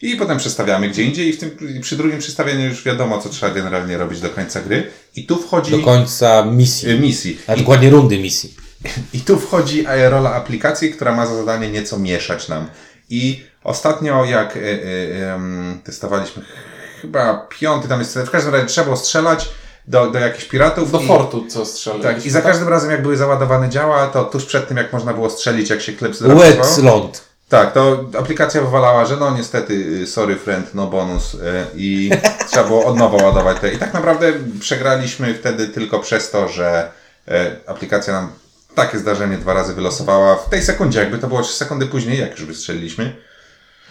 i 0.01 0.15
potem 0.15 0.37
przestawiamy 0.37 0.89
gdzie 0.89 1.03
indziej 1.03 1.27
i 1.29 1.33
w 1.33 1.39
tym, 1.39 1.57
przy 1.81 1.95
drugim 1.97 2.19
przestawieniu 2.19 2.65
już 2.65 2.83
wiadomo, 2.83 3.21
co 3.21 3.29
trzeba 3.29 3.53
generalnie 3.53 3.97
robić 3.97 4.21
do 4.21 4.29
końca 4.29 4.61
gry. 4.61 4.83
I 5.15 5.25
tu 5.25 5.41
wchodzi 5.41 5.71
Do 5.71 5.79
końca 5.79 6.45
misji, 6.45 6.89
y, 6.89 6.99
misji. 6.99 7.37
a 7.47 7.55
dokładnie 7.55 7.89
rundy 7.89 8.17
misji. 8.19 8.53
I 9.13 9.19
tu 9.19 9.39
wchodzi 9.39 9.85
rola 10.09 10.33
aplikacji, 10.33 10.91
która 10.91 11.15
ma 11.15 11.25
za 11.25 11.35
zadanie 11.35 11.71
nieco 11.71 11.99
mieszać 11.99 12.47
nam. 12.47 12.67
I 13.09 13.43
ostatnio 13.65 14.25
jak 14.25 14.57
e, 14.57 14.59
e, 14.59 15.33
em, 15.33 15.81
testowaliśmy 15.83 16.43
ch- 16.43 17.01
chyba 17.01 17.47
piąty, 17.59 17.87
tam 17.87 17.99
jest, 17.99 18.19
w 18.19 18.29
każdym 18.29 18.53
razie 18.53 18.65
trzeba 18.65 18.85
było 18.85 18.97
strzelać 18.97 19.49
do, 19.87 20.11
do 20.11 20.19
jakichś 20.19 20.45
piratów. 20.45 20.91
Do 20.91 20.99
i, 20.99 21.07
fortu 21.07 21.45
co 21.49 21.65
strzeliliśmy. 21.65 22.13
Tak, 22.13 22.25
i 22.25 22.29
za 22.29 22.41
każdym 22.41 22.67
razem 22.69 22.91
jak 22.91 23.01
były 23.01 23.17
załadowane 23.17 23.69
działa, 23.69 24.07
to 24.07 24.23
tuż 24.25 24.45
przed 24.45 24.67
tym 24.67 24.77
jak 24.77 24.93
można 24.93 25.13
było 25.13 25.29
strzelić, 25.29 25.69
jak 25.69 25.81
się 25.81 25.93
klep 25.93 26.13
Wet 26.19 26.77
ląd. 26.77 27.21
tak, 27.49 27.73
to 27.73 28.05
aplikacja 28.19 28.61
wywalała, 28.61 29.05
że 29.05 29.17
no 29.17 29.37
niestety, 29.37 29.73
y, 29.73 30.07
sorry 30.07 30.35
friend, 30.35 30.73
no 30.73 30.87
bonus 30.87 31.33
y, 31.33 31.37
i 31.75 32.09
trzeba 32.51 32.63
było 32.63 32.85
od 32.85 32.97
nowa 32.97 33.23
ładować 33.23 33.59
te. 33.59 33.73
I 33.73 33.77
tak 33.77 33.93
naprawdę 33.93 34.33
przegraliśmy 34.59 35.33
wtedy 35.33 35.67
tylko 35.67 35.99
przez 35.99 36.31
to, 36.31 36.47
że 36.47 36.91
y, 37.27 37.31
aplikacja 37.67 38.13
nam 38.13 38.31
takie 38.75 38.97
zdarzenie 38.99 39.37
dwa 39.37 39.53
razy 39.53 39.73
wylosowała 39.73 40.35
w 40.35 40.49
tej 40.49 40.63
sekundzie, 40.63 40.99
jakby 40.99 41.17
to 41.17 41.27
było 41.27 41.41
3 41.41 41.53
sekundy 41.53 41.85
później, 41.85 42.19
jak 42.19 42.31
już 42.31 42.45
wystrzeliliśmy. 42.45 43.15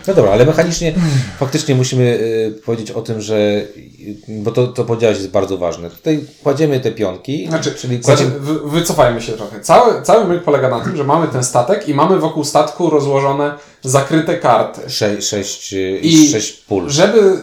No 0.07 0.15
dobra, 0.15 0.33
ale 0.33 0.45
mechanicznie 0.47 0.95
faktycznie 1.39 1.75
musimy 1.75 2.03
y, 2.05 2.61
powiedzieć 2.67 2.91
o 2.91 3.03
tym, 3.03 3.21
że 3.21 3.37
y, 3.37 4.17
bo 4.29 4.51
to, 4.51 4.67
to 4.67 4.85
powiedziałeś 4.85 5.17
jest 5.19 5.31
bardzo 5.31 5.59
ważne. 5.59 5.91
Tutaj 5.91 6.25
kładziemy 6.43 6.81
te 6.81 6.93
pionki, 6.93 7.47
Znaczy, 7.49 7.75
czyli 7.75 8.01
kładziemy, 8.01 8.31
wy- 8.41 8.71
wycofajmy 8.71 9.23
się 9.23 9.33
trochę. 9.33 9.61
Cały, 9.61 10.03
cały 10.03 10.25
myk 10.25 10.43
polega 10.43 10.69
na 10.69 10.81
tym, 10.81 10.97
że 10.97 11.05
mamy 11.05 11.29
ten 11.29 11.45
statek 11.45 11.89
i 11.89 11.95
mamy 11.95 12.19
wokół 12.19 12.45
statku 12.45 12.91
rozłożone 12.91 13.55
zakryte 13.83 14.39
karty. 14.39 14.91
sze, 14.91 15.23
sześć, 15.23 15.73
y, 15.75 15.99
I 16.03 16.29
sześć 16.29 16.53
pól. 16.53 16.91
Żeby. 16.91 17.43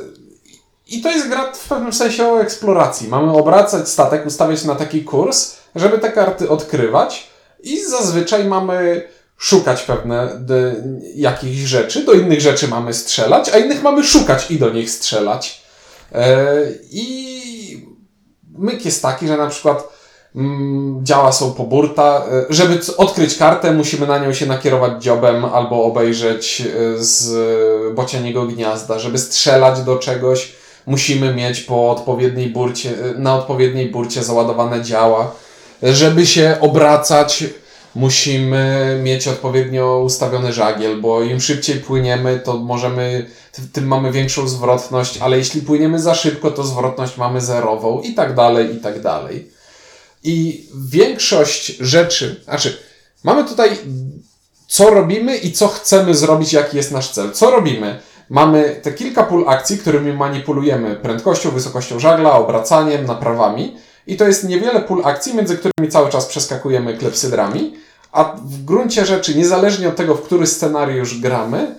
I 0.87 1.01
to 1.01 1.11
jest 1.11 1.27
gra 1.27 1.53
w 1.53 1.67
pewnym 1.67 1.93
sensie 1.93 2.27
o 2.27 2.41
eksploracji. 2.41 3.07
Mamy 3.07 3.31
obracać 3.31 3.89
statek, 3.89 4.25
ustawiać 4.25 4.63
na 4.63 4.75
taki 4.75 5.03
kurs, 5.03 5.55
żeby 5.75 5.97
te 5.99 6.11
karty 6.11 6.49
odkrywać, 6.49 7.27
i 7.63 7.85
zazwyczaj 7.85 8.45
mamy 8.45 9.03
szukać 9.41 9.81
pewne 9.81 10.43
jakichś 11.15 11.57
rzeczy, 11.57 12.05
do 12.05 12.13
innych 12.13 12.41
rzeczy 12.41 12.67
mamy 12.67 12.93
strzelać, 12.93 13.49
a 13.49 13.57
innych 13.57 13.83
mamy 13.83 14.03
szukać 14.03 14.51
i 14.51 14.59
do 14.59 14.69
nich 14.69 14.91
strzelać. 14.91 15.61
E, 16.11 16.47
I 16.91 17.87
myk 18.57 18.85
jest 18.85 19.01
taki, 19.01 19.27
że 19.27 19.37
na 19.37 19.47
przykład 19.47 19.83
mm, 20.35 20.99
działa 21.05 21.31
są 21.31 21.53
po 21.53 21.63
burta. 21.63 22.25
E, 22.31 22.45
Żeby 22.49 22.79
odkryć 22.97 23.37
kartę, 23.37 23.71
musimy 23.71 24.07
na 24.07 24.17
nią 24.17 24.33
się 24.33 24.45
nakierować 24.45 25.03
dziobem 25.03 25.45
albo 25.45 25.83
obejrzeć 25.83 26.61
e, 26.61 27.03
z 27.03 27.95
bocianiego 27.95 28.45
gniazda. 28.45 28.99
Żeby 28.99 29.17
strzelać 29.17 29.81
do 29.81 29.97
czegoś, 29.97 30.51
musimy 30.85 31.33
mieć 31.33 31.61
po 31.61 31.91
odpowiedniej 31.91 32.49
burcie, 32.49 32.91
na 33.17 33.35
odpowiedniej 33.35 33.89
burcie 33.89 34.23
załadowane 34.23 34.81
działa. 34.81 35.31
Żeby 35.83 36.27
się 36.27 36.57
obracać, 36.59 37.43
musimy 37.95 38.99
mieć 39.03 39.27
odpowiednio 39.27 40.01
ustawiony 40.05 40.53
żagiel, 40.53 41.01
bo 41.01 41.21
im 41.21 41.41
szybciej 41.41 41.79
płyniemy, 41.79 42.39
to 42.39 42.57
możemy, 42.57 43.29
tym 43.73 43.87
mamy 43.87 44.11
większą 44.11 44.47
zwrotność, 44.47 45.17
ale 45.17 45.37
jeśli 45.37 45.61
płyniemy 45.61 45.99
za 45.99 46.15
szybko, 46.15 46.51
to 46.51 46.63
zwrotność 46.63 47.17
mamy 47.17 47.41
zerową 47.41 48.01
i 48.01 48.13
tak 48.13 48.35
dalej, 48.35 48.75
i 48.75 48.79
tak 48.79 49.01
dalej. 49.01 49.51
I 50.23 50.65
większość 50.89 51.77
rzeczy, 51.77 52.41
znaczy, 52.43 52.77
mamy 53.23 53.43
tutaj 53.43 53.77
co 54.67 54.89
robimy 54.89 55.37
i 55.37 55.51
co 55.51 55.67
chcemy 55.67 56.15
zrobić, 56.15 56.53
jaki 56.53 56.77
jest 56.77 56.91
nasz 56.91 57.09
cel. 57.09 57.31
Co 57.31 57.51
robimy? 57.51 57.99
Mamy 58.29 58.79
te 58.83 58.93
kilka 58.93 59.23
pól 59.23 59.49
akcji, 59.49 59.77
którymi 59.77 60.13
manipulujemy 60.13 60.95
prędkością, 60.95 61.51
wysokością 61.51 61.99
żagla, 61.99 62.33
obracaniem, 62.33 63.05
naprawami. 63.05 63.77
I 64.07 64.17
to 64.17 64.27
jest 64.27 64.43
niewiele 64.43 64.81
pól 64.81 65.01
akcji, 65.05 65.35
między 65.35 65.57
którymi 65.57 65.91
cały 65.91 66.09
czas 66.09 66.25
przeskakujemy 66.25 66.97
klepsydrami. 66.97 67.73
A 68.11 68.35
w 68.43 68.63
gruncie 68.63 69.05
rzeczy, 69.05 69.35
niezależnie 69.35 69.89
od 69.89 69.95
tego, 69.95 70.15
w 70.15 70.21
który 70.21 70.47
scenariusz 70.47 71.19
gramy, 71.19 71.75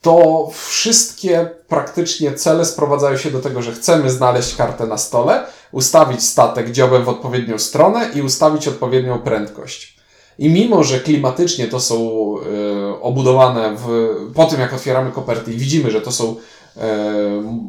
to 0.00 0.50
wszystkie 0.52 1.50
praktycznie 1.68 2.32
cele 2.32 2.64
sprowadzają 2.64 3.16
się 3.16 3.30
do 3.30 3.40
tego, 3.40 3.62
że 3.62 3.72
chcemy 3.72 4.10
znaleźć 4.10 4.56
kartę 4.56 4.86
na 4.86 4.98
stole, 4.98 5.44
ustawić 5.72 6.24
statek 6.24 6.70
dziobem 6.70 7.04
w 7.04 7.08
odpowiednią 7.08 7.58
stronę 7.58 8.10
i 8.14 8.22
ustawić 8.22 8.68
odpowiednią 8.68 9.18
prędkość. 9.18 9.96
I 10.38 10.48
mimo, 10.48 10.84
że 10.84 11.00
klimatycznie 11.00 11.68
to 11.68 11.80
są 11.80 11.96
e, 11.96 13.02
obudowane 13.02 13.76
w, 13.76 14.08
po 14.34 14.44
tym, 14.44 14.60
jak 14.60 14.72
otwieramy 14.72 15.12
koperty 15.12 15.52
i 15.52 15.56
widzimy, 15.56 15.90
że 15.90 16.00
to 16.00 16.12
są 16.12 16.36
e, 16.76 17.66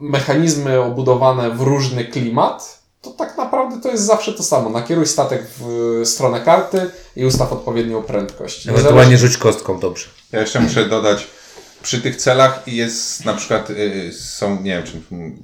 mechanizmy 0.00 0.80
obudowane 0.80 1.50
w 1.50 1.60
różny 1.60 2.04
klimat, 2.04 2.80
to 3.02 3.10
tak 3.10 3.36
naprawdę 3.36 3.80
to 3.80 3.88
jest 3.88 4.04
zawsze 4.04 4.32
to 4.32 4.42
samo. 4.42 4.70
Nakieruj 4.70 5.06
statek 5.06 5.42
w 5.58 6.00
stronę 6.04 6.40
karty 6.40 6.90
i 7.16 7.24
ustaw 7.24 7.52
odpowiednią 7.52 8.02
prędkość. 8.02 8.68
Ewentualnie 8.68 9.18
rzuć 9.18 9.36
kostką, 9.36 9.80
dobrze. 9.80 10.06
Ja 10.32 10.40
jeszcze 10.40 10.60
muszę 10.60 10.88
dodać, 10.88 11.26
przy 11.82 12.00
tych 12.00 12.16
celach 12.16 12.62
jest 12.66 13.24
na 13.24 13.34
przykład, 13.34 13.70
y, 13.70 14.12
są, 14.12 14.62
nie 14.62 14.70
wiem, 14.70 14.82
czy 14.82 14.92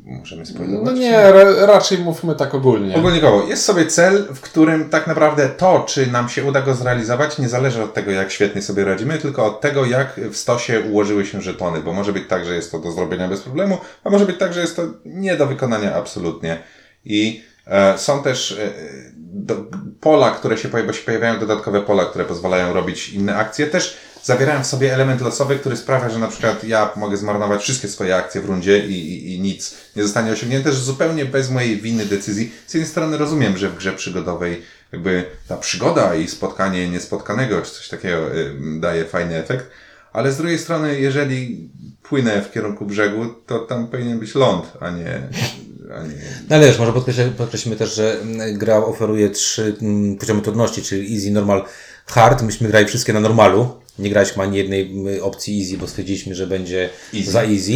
możemy 0.05 0.47
spoilować? 0.47 0.85
No 0.85 0.93
nie, 0.93 1.33
ra- 1.33 1.67
raczej 1.67 1.99
mówmy 1.99 2.35
tak 2.35 2.55
ogólnie. 2.55 2.97
Ogólnikowo, 2.97 3.47
jest 3.49 3.65
sobie 3.65 3.87
cel, 3.87 4.25
w 4.35 4.41
którym 4.41 4.91
tak 4.91 5.07
naprawdę 5.07 5.49
to, 5.49 5.85
czy 5.89 6.07
nam 6.07 6.29
się 6.29 6.45
uda 6.45 6.63
go 6.63 6.75
zrealizować, 6.75 7.39
nie 7.39 7.49
zależy 7.49 7.83
od 7.83 7.95
tego, 7.95 8.11
jak 8.11 8.31
świetnie 8.31 8.63
sobie 8.63 8.85
radzimy, 8.85 9.19
tylko 9.19 9.47
od 9.47 9.61
tego, 9.61 9.85
jak 9.87 10.21
w 10.31 10.37
stosie 10.37 10.81
ułożyły 10.81 11.27
się 11.27 11.43
żetony, 11.43 11.81
bo 11.81 11.93
może 11.93 12.13
być 12.13 12.29
tak, 12.29 12.45
że 12.45 12.55
jest 12.55 12.73
to 12.73 12.79
do 12.79 12.93
zrobienia 12.93 13.29
bez 13.29 13.41
problemu, 13.41 13.79
a 14.05 14.11
może 14.11 14.27
być 14.27 14.39
tak, 14.39 14.53
że 14.53 14.61
jest 14.61 14.77
to 14.77 14.83
nie 15.05 15.37
do 15.37 15.47
wykonania 15.47 15.95
absolutnie. 15.95 16.59
I 17.05 17.43
e, 17.67 17.99
są 17.99 18.23
też 18.23 18.53
e, 18.53 18.71
do, 19.17 19.55
pola, 20.01 20.31
które 20.31 20.59
się, 20.59 20.69
pojawiają, 20.69 20.93
bo 20.93 20.99
się 20.99 21.05
pojawiają 21.05 21.39
dodatkowe 21.41 21.81
pola, 21.83 22.05
które 22.05 22.25
pozwalają 22.25 22.73
robić 22.73 23.09
inne 23.09 23.37
akcje, 23.37 23.67
też 23.67 23.97
zawierają 24.27 24.63
w 24.63 24.67
sobie 24.67 24.95
element 24.95 25.21
losowy, 25.21 25.57
który 25.59 25.77
sprawia, 25.77 26.11
że 26.11 26.19
na 26.19 26.29
przykład 26.29 26.65
ja 26.65 26.91
mogę 26.97 27.17
zmarnować 27.17 27.63
wszystkie 27.63 27.89
swoje 27.89 28.17
akcje 28.17 28.41
w 28.41 28.45
rundzie 28.45 28.87
i, 28.87 28.93
i, 28.93 29.35
i 29.35 29.41
nic 29.41 29.75
nie 29.97 30.03
zostanie 30.03 30.33
osiągnięte, 30.33 30.73
że 30.73 30.81
zupełnie 30.81 31.25
bez 31.25 31.51
mojej 31.51 31.77
winy 31.81 32.07
decyzji. 32.07 32.53
Z 32.67 32.75
jednej 32.75 32.91
strony 32.91 33.19
rozumiem, 33.19 33.59
że 33.59 33.69
w 33.69 33.77
grze 33.77 33.93
przygodowej 33.93 34.63
jakby 34.93 35.25
ta 35.49 35.57
przygoda 35.57 36.15
i 36.15 36.29
spotkanie 36.29 36.89
niespotkanego, 36.89 37.63
czy 37.63 37.71
coś 37.71 37.89
takiego 37.89 38.37
y, 38.37 38.55
daje 38.81 39.05
fajny 39.05 39.37
efekt, 39.37 39.71
ale 40.13 40.33
z 40.33 40.37
drugiej 40.37 40.59
strony, 40.59 41.01
jeżeli 41.01 41.71
płynę 42.03 42.43
w 42.43 42.53
kierunku 42.53 42.87
brzegu, 42.87 43.27
to 43.47 43.59
tam 43.59 43.87
powinien 43.87 44.19
być 44.19 44.35
ląd, 44.35 44.65
a 44.81 44.91
nie... 44.91 45.05
Nie 45.05 46.23
No 46.51 46.57
ale 46.57 46.67
wiesz, 46.67 46.79
może 46.79 46.93
podkreślmy, 46.93 47.31
podkreślmy 47.31 47.77
też, 47.77 47.95
że 47.95 48.21
gra 48.53 48.77
oferuje 48.77 49.31
trzy 49.31 49.77
mm, 49.83 50.17
poziomy 50.17 50.43
trudności, 50.43 50.83
czyli 50.83 51.15
easy, 51.15 51.31
normal, 51.31 51.65
hard. 52.07 52.43
Myśmy 52.43 52.69
grali 52.69 52.87
wszystkie 52.87 53.13
na 53.13 53.21
normalu. 53.21 53.69
Nie 53.99 54.11
graliśmy 54.11 54.43
ani 54.43 54.57
jednej 54.57 55.21
opcji 55.21 55.61
easy, 55.63 55.79
bo 55.79 55.87
stwierdziliśmy, 55.87 56.35
że 56.35 56.47
będzie 56.47 56.89
Easy. 57.15 57.31
za 57.31 57.43
easy. 57.43 57.73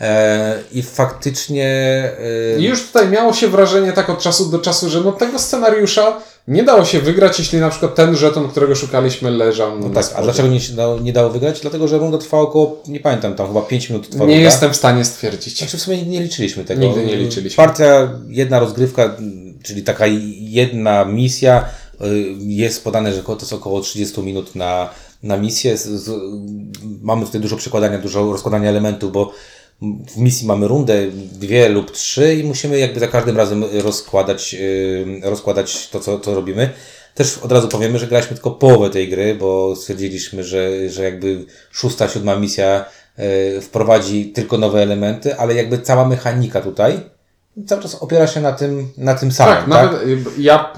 E, 0.00 0.58
I 0.72 0.82
faktycznie... 0.82 1.66
E, 2.56 2.60
już 2.60 2.86
tutaj 2.86 3.08
miało 3.08 3.32
się 3.32 3.48
wrażenie 3.48 3.92
tak 3.92 4.10
od 4.10 4.18
czasu 4.18 4.46
do 4.50 4.58
czasu, 4.58 4.90
że 4.90 5.00
no 5.00 5.12
tego 5.12 5.38
scenariusza 5.38 6.20
nie 6.48 6.62
dało 6.62 6.84
się 6.84 7.00
wygrać, 7.00 7.38
jeśli 7.38 7.58
na 7.58 7.70
przykład 7.70 7.94
ten 7.94 8.16
żeton, 8.16 8.48
którego 8.48 8.74
szukaliśmy, 8.74 9.30
leżał 9.30 9.78
no 9.78 9.90
tak, 9.90 10.06
a 10.14 10.22
dlaczego 10.22 10.48
nie, 10.48 10.60
dało, 10.76 11.00
nie 11.00 11.12
dało 11.12 11.30
wygrać? 11.30 11.60
Dlatego, 11.60 11.88
że 11.88 11.98
runda 11.98 12.18
trwała 12.18 12.42
około, 12.42 12.82
nie 12.88 13.00
pamiętam, 13.00 13.34
tam 13.34 13.46
chyba 13.46 13.62
5 13.62 13.88
minut 13.90 14.08
trwała 14.10 14.28
Nie 14.30 14.34
runda. 14.36 14.50
jestem 14.50 14.72
w 14.72 14.76
stanie 14.76 15.04
stwierdzić. 15.04 15.58
Znaczy 15.58 15.76
w 15.76 15.80
sumie 15.80 16.02
nie 16.02 16.20
liczyliśmy 16.20 16.64
tego. 16.64 16.80
Nigdy 16.80 17.04
nie 17.06 17.16
liczyliśmy. 17.16 17.56
Partia, 17.56 18.08
jedna 18.28 18.60
rozgrywka, 18.60 19.16
czyli 19.62 19.82
taka 19.82 20.04
jedna 20.40 21.04
misja, 21.04 21.64
jest 22.38 22.84
podane, 22.84 23.12
że 23.12 23.22
to 23.22 23.36
jest 23.40 23.52
około 23.52 23.80
30 23.80 24.20
minut 24.20 24.54
na, 24.54 24.90
na 25.22 25.36
misję. 25.36 25.76
Mamy 27.02 27.26
tutaj 27.26 27.40
dużo 27.40 27.56
przekładania, 27.56 27.98
dużo 27.98 28.32
rozkładania 28.32 28.68
elementów, 28.68 29.12
bo 29.12 29.32
w 30.08 30.16
misji 30.16 30.46
mamy 30.46 30.68
rundę, 30.68 31.06
dwie 31.12 31.68
lub 31.68 31.90
trzy 31.90 32.34
i 32.34 32.44
musimy 32.44 32.78
jakby 32.78 33.00
za 33.00 33.08
każdym 33.08 33.36
razem 33.36 33.64
rozkładać, 33.82 34.54
y, 34.54 35.20
rozkładać 35.22 35.88
to, 35.88 36.00
co, 36.00 36.20
co 36.20 36.34
robimy. 36.34 36.70
Też 37.14 37.38
od 37.38 37.52
razu 37.52 37.68
powiemy, 37.68 37.98
że 37.98 38.06
graliśmy 38.06 38.34
tylko 38.34 38.50
połowę 38.50 38.90
tej 38.90 39.08
gry, 39.08 39.34
bo 39.34 39.76
stwierdziliśmy, 39.76 40.44
że, 40.44 40.88
że 40.90 41.04
jakby 41.04 41.44
szósta, 41.70 42.08
siódma 42.08 42.36
misja 42.36 42.84
y, 43.18 43.60
wprowadzi 43.60 44.26
tylko 44.26 44.58
nowe 44.58 44.82
elementy, 44.82 45.36
ale 45.36 45.54
jakby 45.54 45.78
cała 45.78 46.08
mechanika 46.08 46.60
tutaj 46.60 47.00
cały 47.66 47.82
czas 47.82 47.94
opiera 47.94 48.26
się 48.26 48.40
na 48.40 48.52
tym, 48.52 48.88
na 48.96 49.14
tym 49.14 49.32
samym. 49.32 49.54
Tak, 49.54 49.66
nawet 49.66 50.02
y, 50.02 50.18
ja 50.38 50.72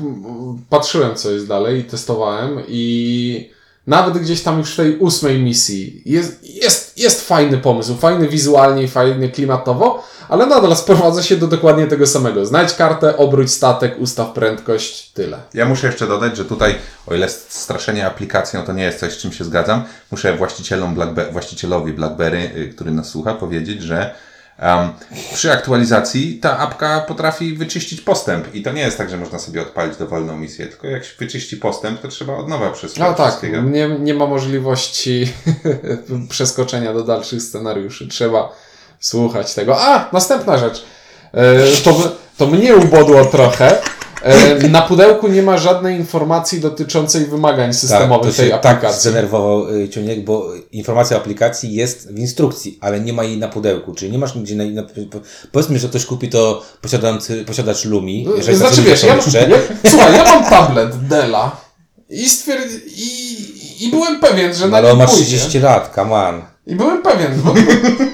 patrzyłem, 0.70 1.14
co 1.14 1.30
jest 1.30 1.48
dalej 1.48 1.80
i 1.80 1.84
testowałem 1.84 2.62
i 2.68 3.54
nawet 3.86 4.18
gdzieś 4.18 4.42
tam 4.42 4.58
już 4.58 4.72
w 4.72 4.76
tej 4.76 4.98
ósmej 4.98 5.42
misji 5.42 6.02
jest, 6.06 6.44
jest, 6.44 6.98
jest 6.98 7.28
fajny 7.28 7.58
pomysł, 7.58 7.96
fajny 7.96 8.28
wizualnie 8.28 8.82
i 8.82 8.88
fajny 8.88 9.28
klimatowo, 9.28 10.04
ale 10.28 10.46
nadal 10.46 10.76
sprowadza 10.76 11.22
się 11.22 11.36
do 11.36 11.46
dokładnie 11.46 11.86
tego 11.86 12.06
samego. 12.06 12.46
Znajdź 12.46 12.74
kartę, 12.74 13.16
obróć 13.16 13.50
statek, 13.50 13.96
ustaw 13.98 14.32
prędkość, 14.32 15.12
tyle. 15.12 15.38
Ja 15.54 15.66
muszę 15.66 15.86
jeszcze 15.86 16.06
dodać, 16.06 16.36
że 16.36 16.44
tutaj, 16.44 16.74
o 17.06 17.14
ile 17.14 17.28
straszenie 17.48 18.06
aplikacją 18.06 18.62
to 18.62 18.72
nie 18.72 18.84
jest 18.84 19.00
coś, 19.00 19.12
z 19.12 19.18
czym 19.18 19.32
się 19.32 19.44
zgadzam, 19.44 19.84
muszę 20.10 20.36
właścicielom 20.36 20.94
Blackbe- 20.94 21.32
właścicielowi 21.32 21.92
BlackBerry, 21.92 22.50
y, 22.56 22.68
który 22.74 22.90
nas 22.90 23.08
słucha, 23.08 23.34
powiedzieć, 23.34 23.82
że 23.82 24.14
Um, 24.62 24.92
przy 25.34 25.52
aktualizacji 25.52 26.38
ta 26.38 26.58
apka 26.58 27.00
potrafi 27.00 27.54
wyczyścić 27.54 28.00
postęp 28.00 28.54
i 28.54 28.62
to 28.62 28.72
nie 28.72 28.82
jest 28.82 28.98
tak, 28.98 29.10
że 29.10 29.16
można 29.16 29.38
sobie 29.38 29.62
odpalić 29.62 29.96
dowolną 29.96 30.36
misję, 30.36 30.66
tylko 30.66 30.86
jak 30.86 31.04
się 31.04 31.12
wyczyści 31.18 31.56
postęp, 31.56 32.00
to 32.00 32.08
trzeba 32.08 32.36
od 32.36 32.48
nowa 32.48 32.70
przesłać 32.70 32.98
No 32.98 33.14
tak, 33.14 33.42
nie, 33.64 33.88
nie 33.88 34.14
ma 34.14 34.26
możliwości 34.26 35.32
przeskoczenia 36.30 36.92
do 36.92 37.02
dalszych 37.02 37.42
scenariuszy. 37.42 38.08
Trzeba 38.08 38.52
słuchać 39.00 39.54
tego. 39.54 39.80
A, 39.80 40.08
następna 40.12 40.58
rzecz. 40.58 40.84
E, 41.32 41.56
to, 41.84 42.16
to 42.38 42.46
mnie 42.46 42.76
ubodło 42.76 43.24
trochę. 43.24 43.78
E, 44.24 44.68
na 44.68 44.82
pudełku 44.82 45.28
nie 45.28 45.42
ma 45.42 45.58
żadnej 45.58 45.96
informacji 45.98 46.60
dotyczącej 46.60 47.24
wymagań 47.26 47.70
Tak, 47.70 47.74
systemowych 47.80 48.30
to 48.30 48.36
tej 48.36 48.50
się 48.50 48.58
tak 48.58 48.66
aplikacji. 48.76 49.00
zdenerwował 49.10 49.68
y, 49.74 49.88
Ciuniek, 49.88 50.24
bo 50.24 50.46
informacja 50.72 51.16
o 51.16 51.20
aplikacji 51.20 51.74
jest 51.74 52.12
w 52.12 52.18
instrukcji, 52.18 52.78
ale 52.80 53.00
nie 53.00 53.12
ma 53.12 53.24
jej 53.24 53.38
na 53.38 53.48
pudełku, 53.48 53.94
czyli 53.94 54.12
nie 54.12 54.18
masz 54.18 54.34
nigdzie 54.34 54.56
na, 54.56 54.64
na 54.64 54.82
po- 54.82 55.20
powiedzmy, 55.52 55.78
że 55.78 55.88
ktoś 55.88 56.06
kupi 56.06 56.28
to 56.28 56.62
posiadający, 56.80 57.44
posiadacz 57.44 57.84
Lumi, 57.84 58.26
jeżeli 58.36 58.58
znaczy 58.58 58.82
wiesz, 58.82 59.02
ja, 59.02 59.14
jeszcze. 59.16 59.48
ja, 59.50 59.56
słuchaj, 59.90 60.14
ja 60.14 60.24
mam 60.24 60.44
tablet 60.50 61.06
Della 61.08 61.56
i 62.10 62.28
stwierd... 62.28 62.68
i, 62.96 63.84
i 63.86 63.90
byłem 63.90 64.20
pewien, 64.20 64.54
że 64.54 64.64
No, 64.64 64.70
na 64.70 64.76
ale 64.78 64.92
on 64.92 64.98
ma 64.98 65.06
pójdzie. 65.06 65.24
30 65.24 65.58
lat, 65.60 65.92
come 65.94 66.12
on. 66.14 66.42
I 66.66 66.74
byłem 66.76 67.02
pewien, 67.02 67.40
bo 67.44 67.54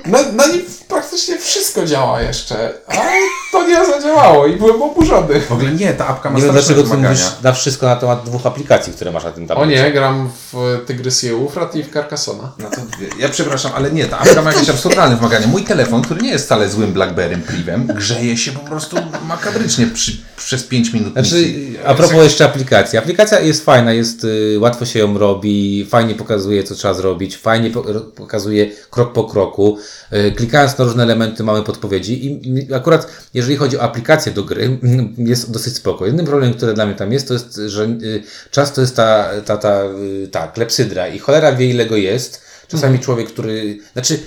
na, 0.07 0.33
na 0.33 0.47
nim 0.47 0.63
praktycznie 0.91 1.39
wszystko 1.39 1.87
działa 1.87 2.23
jeszcze, 2.23 2.73
ale 2.87 3.11
to 3.53 3.67
nie 3.67 3.87
zadziałało 3.87 4.47
i 4.47 4.57
byłem 4.57 4.83
oburzony. 4.83 5.41
W 5.41 5.53
ogóle 5.53 5.71
nie, 5.71 5.95
ta 5.95 6.07
apka 6.09 6.31
ma 6.31 6.37
Nie 6.37 6.43
wiem 6.43 6.51
straszne 6.53 6.75
dlaczego 6.75 6.83
ty 6.83 6.89
wymagania. 6.97 7.21
mówisz 7.21 7.43
na 7.43 7.53
wszystko 7.53 7.87
na 7.87 7.97
temat 7.97 8.25
dwóch 8.25 8.47
aplikacji, 8.47 8.93
które 8.93 9.13
masz 9.13 9.25
na 9.25 9.33
tym 9.33 9.45
O 9.45 9.47
tablecie. 9.47 9.83
nie, 9.83 9.93
gram 9.93 10.31
w 10.53 10.79
Tygrys 10.87 11.25
i 11.25 11.29
Eufrat 11.29 11.75
i 11.77 11.83
w 11.85 11.93
Carcassona. 11.93 12.53
No 12.59 12.71
to, 12.71 12.77
ja 13.19 13.29
przepraszam, 13.29 13.73
ale 13.75 13.91
nie, 13.91 14.05
ta 14.07 14.19
apka 14.19 14.43
ma 14.43 14.53
jakieś 14.53 14.69
absurdalne 14.69 15.17
wymagania. 15.17 15.47
Mój 15.47 15.65
telefon, 15.65 16.03
który 16.03 16.21
nie 16.23 16.31
jest 16.31 16.45
wcale 16.47 16.69
złym 16.69 16.93
Blackberrym 16.93 17.43
Privem, 17.43 17.87
grzeje 17.87 18.37
się 18.37 18.53
po 18.53 18.61
prostu 18.61 18.97
makabrycznie 19.29 19.87
przy, 19.87 20.13
przez 20.37 20.65
5 20.65 20.93
minut 20.93 21.13
Znaczy, 21.13 21.35
misji. 21.35 21.79
a 21.87 21.95
propos 21.95 22.17
jeszcze 22.25 22.45
aplikacji. 22.45 22.99
Aplikacja 22.99 23.41
jest 23.41 23.65
fajna, 23.65 23.93
jest 23.93 24.25
y, 24.25 24.57
łatwo 24.61 24.87
się 24.87 24.99
ją 24.99 25.19
robi, 25.19 25.87
fajnie 25.91 26.15
pokazuje, 26.15 26.65
co 26.65 26.75
trzeba 26.75 26.95
zrobić, 26.95 27.37
fajnie 27.37 27.71
po, 27.71 27.83
ro- 27.83 28.01
pokazuje 28.01 28.71
krok 28.91 29.13
po 29.13 29.25
kroku. 29.25 29.79
Y, 30.13 30.33
klikając 30.33 30.75
na 30.81 30.85
różne 30.85 31.03
elementy 31.03 31.45
mamy 31.45 31.63
podpowiedzi 31.63 32.41
i 32.49 32.75
akurat 32.75 33.07
jeżeli 33.35 33.57
chodzi 33.57 33.79
o 33.79 33.83
aplikację 33.83 34.33
do 34.33 34.45
gry, 34.45 34.79
jest 35.33 35.51
dosyć 35.51 35.77
spoko. 35.77 36.05
Jedynym 36.05 36.27
problemem, 36.27 36.57
który 36.57 36.75
dla 36.75 36.87
mnie 36.87 36.95
tam 36.95 37.13
jest, 37.13 37.29
to 37.29 37.35
jest, 37.35 37.61
że 37.67 37.85
y, 37.85 38.23
czas 38.51 38.73
to 38.73 38.81
jest 38.81 38.97
ta, 38.97 39.29
ta, 39.45 39.57
ta, 39.57 39.83
y, 39.85 40.29
ta 40.29 40.49
klepsydra 40.49 41.09
i 41.09 41.19
cholera 41.19 41.53
wie 41.53 41.67
ile 41.67 41.87
go 41.87 41.97
jest. 41.97 42.43
Czasami 42.69 42.99
człowiek, 42.99 43.29
który, 43.29 43.79
znaczy, 43.93 44.19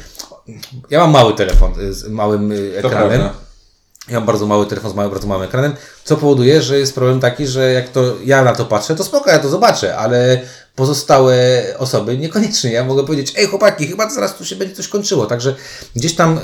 ja 0.89 0.99
mam 0.99 1.11
mały 1.11 1.33
telefon 1.33 1.79
y, 1.79 1.93
z 1.93 2.07
małym 2.07 2.53
ekranem. 2.77 3.29
Ja 4.09 4.19
mam 4.19 4.25
bardzo 4.25 4.45
mały 4.45 4.65
telefon 4.65 4.91
z 4.91 4.95
małym, 4.95 5.11
bardzo 5.11 5.27
małym 5.27 5.43
ekranem, 5.43 5.73
co 6.03 6.17
powoduje, 6.17 6.61
że 6.61 6.79
jest 6.79 6.95
problem 6.95 7.19
taki, 7.19 7.47
że 7.47 7.71
jak 7.71 7.89
to 7.89 8.15
ja 8.25 8.43
na 8.43 8.55
to 8.55 8.65
patrzę, 8.65 8.95
to 8.95 9.03
spoko, 9.03 9.29
ja 9.29 9.39
to 9.39 9.49
zobaczę, 9.49 9.97
ale 9.97 10.41
pozostałe 10.75 11.63
osoby 11.77 12.17
niekoniecznie. 12.17 12.71
Ja 12.71 12.83
mogę 12.83 13.05
powiedzieć, 13.05 13.33
ej 13.37 13.47
chłopaki, 13.47 13.87
chyba 13.87 14.09
zaraz 14.09 14.35
tu 14.35 14.45
się 14.45 14.55
będzie 14.55 14.75
coś 14.75 14.87
kończyło. 14.87 15.25
Także 15.25 15.55
gdzieś 15.95 16.15
tam 16.15 16.37
y, 16.37 16.41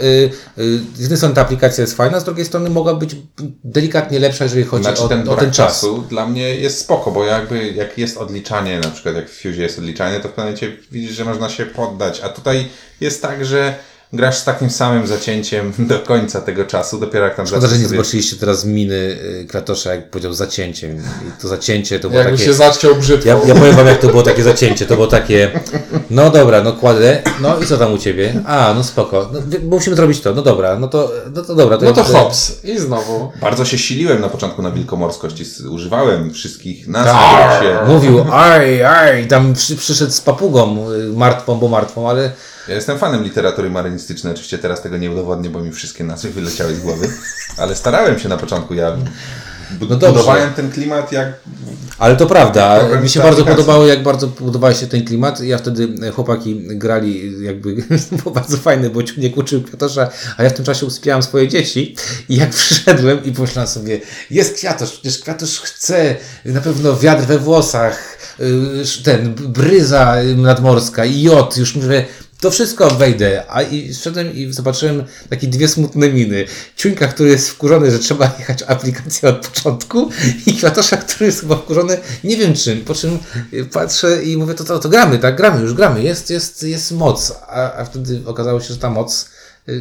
y, 0.57 0.79
z 0.95 0.99
jednej 0.99 1.17
strony 1.17 1.35
ta 1.35 1.41
aplikacja 1.41 1.81
jest 1.81 1.95
fajna, 1.95 2.19
z 2.19 2.23
drugiej 2.23 2.45
strony 2.45 2.69
mogła 2.69 2.93
być 2.93 3.15
delikatnie 3.63 4.19
lepsza, 4.19 4.43
jeżeli 4.43 4.63
chodzi 4.63 4.83
Znaczy 4.83 5.01
o, 5.01 5.07
ten, 5.07 5.29
o 5.29 5.35
ten 5.35 5.51
czas. 5.51 5.73
czasu 5.73 6.01
dla 6.09 6.27
mnie 6.27 6.55
jest 6.55 6.79
spoko, 6.79 7.11
bo 7.11 7.25
jakby 7.25 7.71
jak 7.71 7.97
jest 7.97 8.17
odliczanie, 8.17 8.79
na 8.79 8.89
przykład 8.89 9.15
jak 9.15 9.29
w 9.29 9.35
Fuse 9.35 9.61
jest 9.61 9.79
odliczanie, 9.79 10.19
to 10.19 10.29
w 10.29 10.37
momencie 10.37 10.77
widzisz, 10.91 11.11
że 11.11 11.25
można 11.25 11.49
się 11.49 11.65
poddać, 11.65 12.21
a 12.21 12.29
tutaj 12.29 12.67
jest 13.01 13.21
tak, 13.21 13.45
że 13.45 13.75
grasz 14.13 14.37
z 14.37 14.43
takim 14.43 14.69
samym 14.69 15.07
zacięciem 15.07 15.73
do 15.89 15.99
końca 15.99 16.41
tego 16.41 16.65
czasu, 16.65 16.99
dopiero 16.99 17.25
jak 17.25 17.35
tam 17.35 17.47
Szkoda, 17.47 17.67
że 17.67 17.77
nie 17.77 17.83
sobie- 17.85 17.97
zobaczyliście 17.97 18.35
teraz 18.37 18.65
miny 18.65 18.95
y, 18.95 19.45
Kratosza, 19.49 19.93
jak 19.95 20.09
powiedział 20.09 20.33
zacięciem. 20.33 20.97
I 20.97 21.41
to 21.41 21.47
zacięcie 21.47 21.99
to 21.99 22.09
było 22.09 22.21
Jakby 22.21 22.37
takie... 22.37 22.45
się 22.45 22.53
zaciął 22.53 22.95
brzydko. 22.95 23.29
Ja, 23.29 23.39
ja 23.47 23.55
powiem 23.55 23.75
wam, 23.75 23.87
jak 23.87 23.99
to 23.99 24.07
było 24.07 24.23
takie 24.23 24.43
zacięcie. 24.43 24.85
To 24.85 24.95
było 24.95 25.07
takie, 25.07 25.51
no 26.09 26.29
dobra, 26.29 26.61
no 26.63 26.73
kładę, 26.73 27.21
no 27.41 27.59
i 27.59 27.65
co 27.65 27.77
tam 27.77 27.93
u 27.93 27.97
ciebie? 27.97 28.33
A, 28.45 28.73
no 28.75 28.83
spoko, 28.83 29.29
no, 29.33 29.39
musimy 29.63 29.95
zrobić 29.95 30.21
to, 30.21 30.33
no 30.33 30.41
dobra, 30.41 30.79
no 30.79 30.87
to, 30.87 31.11
no 31.35 31.41
to 31.41 31.55
dobra. 31.55 31.77
To 31.77 31.85
No 31.85 31.91
to 31.93 32.01
ja- 32.01 32.07
hops. 32.19 32.63
I 32.63 32.79
znowu. 32.79 33.31
Bardzo 33.41 33.65
się 33.65 33.77
siliłem 33.77 34.21
na 34.21 34.29
początku 34.29 34.61
na 34.61 34.71
s- 35.43 35.61
używałem 35.61 36.33
wszystkich 36.33 36.87
nazw, 36.87 37.11
Tak, 37.11 37.63
się... 37.63 37.77
mówił, 37.87 38.25
aj, 38.31 38.83
aj, 38.83 39.27
tam 39.27 39.53
przy, 39.53 39.75
przyszedł 39.75 40.11
z 40.11 40.21
papugą, 40.21 40.91
y, 40.91 41.13
martwą, 41.13 41.55
bo 41.59 41.67
martwą, 41.67 42.09
ale 42.09 42.31
Ja 42.67 42.75
jestem 42.75 42.97
fanem 42.97 43.23
literatury 43.23 43.69
marynistycznej, 43.69 44.33
oczywiście 44.33 44.57
teraz 44.57 44.81
tego 44.81 44.97
nie 44.97 45.11
udowodnię, 45.11 45.49
bo 45.49 45.59
mi 45.59 45.71
wszystkie 45.71 46.03
nazwy 46.03 46.29
wyleciały 46.29 46.75
z 46.75 46.79
głowy, 46.79 47.09
ale 47.57 47.75
starałem 47.75 48.19
się 48.19 48.29
na 48.29 48.37
początku, 48.37 48.73
ja 48.73 48.97
No 49.81 49.87
dobrze. 49.87 50.07
budowałem 50.07 50.53
ten 50.53 50.71
klimat 50.71 51.11
jak... 51.11 51.33
Ale 51.97 52.15
to 52.15 52.27
prawda, 52.27 52.83
mi 53.01 53.09
się 53.09 53.19
bardzo 53.19 53.41
aplikacji. 53.41 53.65
podobało, 53.65 53.87
jak 53.87 54.03
bardzo 54.03 54.27
podobał 54.27 54.73
się 54.73 54.87
ten 54.87 55.05
klimat. 55.05 55.39
Ja 55.41 55.57
wtedy 55.57 55.89
e, 56.07 56.11
chłopaki 56.11 56.61
grali 56.67 57.43
jakby, 57.43 57.75
było 58.23 58.35
bardzo 58.35 58.57
fajne, 58.57 58.89
bo 58.89 59.03
Ciuniek 59.03 59.37
uczył 59.37 59.63
Kwiatosza, 59.63 60.09
a 60.37 60.43
ja 60.43 60.49
w 60.49 60.53
tym 60.53 60.65
czasie 60.65 60.85
usypiałem 60.85 61.23
swoje 61.23 61.47
dzieci 61.47 61.95
i 62.29 62.35
jak 62.35 62.49
przyszedłem 62.59 63.25
i 63.25 63.31
pomyślałem 63.31 63.67
sobie, 63.67 64.01
jest 64.31 64.55
Kwiatosz, 64.55 64.91
przecież 64.91 65.19
Kwiatosz 65.19 65.59
chce 65.59 66.15
na 66.45 66.61
pewno 66.61 66.97
wiatr 66.97 67.23
we 67.23 67.39
włosach, 67.39 68.17
y, 68.39 69.03
ten 69.03 69.33
bryza 69.33 70.15
nadmorska 70.35 71.05
i 71.05 71.21
jod, 71.21 71.57
już 71.57 71.75
mówię, 71.75 72.05
to 72.39 72.51
wszystko 72.51 72.89
wejdę. 72.89 73.43
A 73.49 73.61
i 73.61 73.93
szedłem 73.93 74.35
i 74.35 74.53
zobaczyłem 74.53 75.03
takie 75.29 75.47
dwie 75.47 75.67
smutne 75.67 76.09
miny. 76.09 76.45
Ciuńka, 76.75 77.07
który 77.07 77.29
jest 77.29 77.49
wkurzony, 77.49 77.91
że 77.91 77.99
trzeba 77.99 78.35
jechać 78.39 78.63
aplikację 78.67 79.29
od 79.29 79.47
początku 79.47 80.09
i 80.45 80.53
Kwiatosza, 80.53 80.97
który 80.97 81.25
jest 81.25 81.41
chyba 81.41 81.55
wkurzony 81.55 81.97
nie 82.23 82.37
wiem 82.37 82.53
czym. 82.53 82.85
Po 82.85 82.95
czym 82.95 83.19
y, 83.53 83.65
patrzę 83.65 84.23
i 84.23 84.37
mówię, 84.37 84.53
to, 84.53 84.63
to, 84.63 84.79
to 84.79 84.89
gramy, 84.89 85.19
tak, 85.19 85.37
gramy, 85.37 85.61
już 85.61 85.73
gramy. 85.73 86.03
Jest, 86.03 86.29
jest, 86.29 86.63
jest 86.63 86.91
moc. 86.91 87.33
A, 87.47 87.73
a 87.73 87.85
wtedy 87.85 88.21
okazało 88.25 88.61
się, 88.61 88.73
że 88.73 88.77
ta 88.77 88.89
moc, 88.89 89.29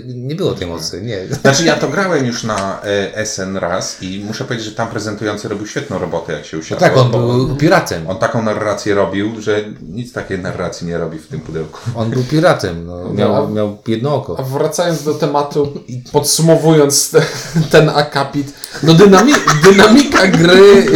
nie 0.06 0.34
było 0.34 0.52
tej 0.52 0.66
mocy, 0.66 1.02
nie. 1.02 1.34
Znaczy 1.34 1.64
ja 1.64 1.76
to 1.76 1.88
grałem 1.88 2.26
już 2.26 2.44
na 2.44 2.80
e, 3.14 3.26
SN 3.26 3.56
raz 3.56 4.02
i 4.02 4.24
muszę 4.26 4.44
powiedzieć, 4.44 4.66
że 4.66 4.74
tam 4.74 4.88
prezentujący 4.88 5.48
robił 5.48 5.66
świetną 5.66 5.98
robotę, 5.98 6.32
jak 6.32 6.44
się 6.44 6.58
usiadł. 6.58 6.80
Tak, 6.80 6.96
on 6.96 7.10
był 7.10 7.56
piratem. 7.56 8.10
On 8.10 8.18
taką 8.18 8.42
narrację 8.42 8.94
robił, 8.94 9.40
że 9.40 9.64
nic 9.82 10.12
takiej 10.12 10.38
narracji 10.38 10.86
nie 10.86 10.98
robi 10.98 11.18
w 11.18 11.28
tym 11.28 11.40
pudełku. 11.40 11.78
On 11.94 12.10
był 12.10 12.24
piratem, 12.24 12.86
no, 12.86 13.10
miał, 13.12 13.48
miał 13.48 13.78
jedno 13.86 14.10
A 14.10 14.14
oko. 14.14 14.44
wracając 14.44 15.02
do 15.02 15.14
tematu 15.14 15.72
i 15.88 16.02
podsumowując 16.12 17.10
te, 17.10 17.22
ten 17.70 17.88
akapit, 17.88 18.52
no 18.82 18.94
dynami 18.94 19.32
dynamika 19.62 20.26
gry 20.26 20.86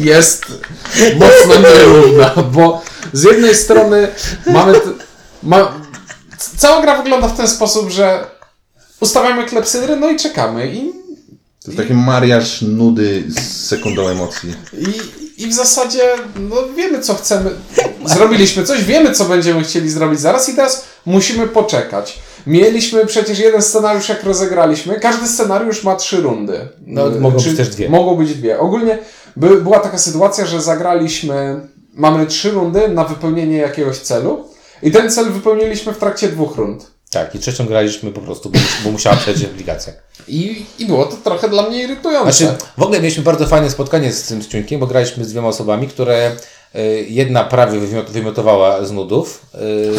jest 0.00 0.46
mocno 1.16 1.68
nierówna, 1.70 2.42
bo 2.52 2.82
z 3.12 3.22
jednej 3.22 3.54
strony 3.54 4.08
mamy... 4.46 4.72
T, 4.72 4.80
ma, 5.42 5.72
cała 6.56 6.82
gra 6.82 7.02
wygląda 7.02 7.28
w 7.28 7.36
ten 7.36 7.48
sposób, 7.48 7.90
że 7.90 8.24
ustawiamy 9.00 9.44
klepsydry, 9.44 9.96
no 9.96 10.10
i 10.10 10.16
czekamy 10.16 10.74
i 10.74 10.92
To 11.64 11.70
jest 11.70 11.76
taki 11.76 11.94
mariaż 11.94 12.62
nudy 12.62 13.24
z 13.28 13.66
sekundą 13.66 14.08
emocji. 14.08 14.54
I, 14.78 15.42
I 15.42 15.46
w 15.46 15.52
zasadzie 15.52 16.02
no, 16.40 16.56
wiemy, 16.76 17.00
co 17.00 17.14
chcemy. 17.14 17.50
Zrobiliśmy 18.04 18.64
coś, 18.64 18.84
wiemy, 18.84 19.12
co 19.12 19.24
będziemy 19.24 19.62
chcieli 19.62 19.90
zrobić 19.90 20.20
zaraz 20.20 20.48
i 20.48 20.54
teraz 20.54 20.84
musimy 21.06 21.48
poczekać. 21.48 22.18
Mieliśmy 22.46 23.06
przecież 23.06 23.38
jeden 23.38 23.62
scenariusz, 23.62 24.08
jak 24.08 24.24
rozegraliśmy. 24.24 25.00
Każdy 25.00 25.28
scenariusz 25.28 25.84
ma 25.84 25.96
trzy 25.96 26.20
rundy. 26.20 26.68
No, 26.86 27.10
mogą 27.20 27.38
być 27.38 27.56
też 27.56 27.68
dwie. 27.68 27.88
Mogą 27.88 28.16
być 28.16 28.34
dwie. 28.34 28.58
Ogólnie 28.58 28.98
by, 29.36 29.62
była 29.62 29.80
taka 29.80 29.98
sytuacja, 29.98 30.46
że 30.46 30.62
zagraliśmy, 30.62 31.60
mamy 31.94 32.26
trzy 32.26 32.50
rundy 32.50 32.88
na 32.88 33.04
wypełnienie 33.04 33.56
jakiegoś 33.56 33.98
celu 33.98 34.44
i 34.82 34.90
ten 34.90 35.10
cel 35.10 35.32
wypełniliśmy 35.32 35.92
w 35.92 35.98
trakcie 35.98 36.28
dwóch 36.28 36.56
rund. 36.56 36.89
Tak, 37.10 37.34
i 37.34 37.38
trzecią 37.38 37.66
graliśmy 37.66 38.12
po 38.12 38.20
prostu, 38.20 38.50
bo, 38.50 38.58
bo 38.84 38.90
musiała 38.90 39.16
przejść 39.16 39.44
aplikacja. 39.44 39.92
I, 40.28 40.66
I 40.78 40.86
było 40.86 41.04
to 41.04 41.16
trochę 41.16 41.48
dla 41.48 41.62
mnie 41.62 41.82
irytujące. 41.82 42.32
Znaczy, 42.32 42.56
w 42.78 42.82
ogóle 42.82 43.00
mieliśmy 43.00 43.22
bardzo 43.22 43.46
fajne 43.46 43.70
spotkanie 43.70 44.12
z 44.12 44.28
tym 44.28 44.42
Ciuńkiem, 44.42 44.80
bo 44.80 44.86
graliśmy 44.86 45.24
z 45.24 45.30
dwiema 45.30 45.48
osobami, 45.48 45.88
które 45.88 46.36
y, 46.74 47.06
jedna 47.08 47.44
prawie 47.44 47.78
wymiot, 47.78 48.10
wymiotowała 48.10 48.84
z 48.84 48.92
nudów, 48.92 49.46
y, 49.54 49.92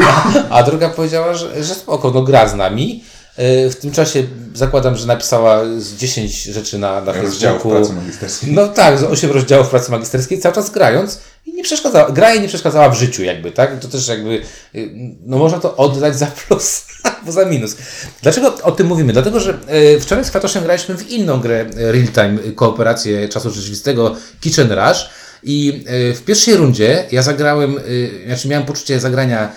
a, 0.06 0.32
a 0.50 0.62
druga 0.62 0.88
powiedziała, 0.88 1.34
że, 1.34 1.64
że 1.64 1.74
spoko, 1.74 2.10
no 2.10 2.22
gra 2.22 2.48
z 2.48 2.54
nami. 2.54 3.04
Y, 3.40 3.70
w 3.70 3.76
tym 3.76 3.90
czasie 3.92 4.22
zakładam, 4.54 4.96
że 4.96 5.06
napisała 5.06 5.64
z 5.78 5.94
10 5.94 6.42
rzeczy 6.42 6.78
na, 6.78 7.00
na 7.00 7.12
Facebooku. 7.12 7.70
pracy 7.70 7.92
magisterskiej. 7.92 8.52
No 8.52 8.68
tak, 8.68 8.98
z 8.98 9.02
8 9.02 9.30
rozdziałów 9.30 9.68
pracy 9.68 9.90
magisterskiej, 9.90 10.40
cały 10.40 10.54
czas 10.54 10.70
grając 10.70 11.20
i 11.46 11.52
nie 11.52 11.62
przeszkadzała, 11.62 12.10
gra 12.10 12.32
jej 12.32 12.42
nie 12.42 12.48
przeszkadzała 12.48 12.90
w 12.90 12.94
życiu 12.94 13.22
jakby, 13.22 13.50
tak? 13.50 13.80
To 13.80 13.88
też 13.88 14.08
jakby, 14.08 14.42
y, 14.74 14.90
no 15.26 15.38
można 15.38 15.58
to 15.58 15.76
oddać 15.76 16.18
za 16.18 16.26
plus 16.26 16.84
albo 17.18 17.32
za 17.32 17.44
minus. 17.44 17.76
Dlaczego 18.22 18.54
o 18.62 18.72
tym 18.72 18.86
mówimy? 18.86 19.12
Dlatego, 19.12 19.40
że 19.40 19.58
y, 19.96 20.00
wczoraj 20.00 20.24
z 20.24 20.30
Kwatoszem 20.30 20.64
graliśmy 20.64 20.94
w 20.96 21.10
inną 21.10 21.40
grę 21.40 21.66
y, 21.78 21.92
real-time, 21.92 22.38
y, 22.46 22.52
kooperację 22.52 23.28
czasu 23.28 23.50
rzeczywistego 23.50 24.16
Kitchen 24.40 24.72
Rush 24.72 25.08
i 25.42 25.84
w 26.14 26.22
pierwszej 26.24 26.56
rundzie 26.56 27.04
ja 27.12 27.22
zagrałem, 27.22 27.78
y, 27.78 28.10
znaczy 28.26 28.48
miałem 28.48 28.66
poczucie 28.66 29.00
zagrania 29.00 29.52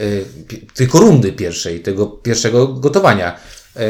y, 0.00 0.24
pi- 0.48 0.66
tylko 0.74 0.98
rundy 0.98 1.32
pierwszej, 1.32 1.80
tego 1.80 2.06
pierwszego 2.06 2.68
gotowania, 2.68 3.36
y, 3.76 3.80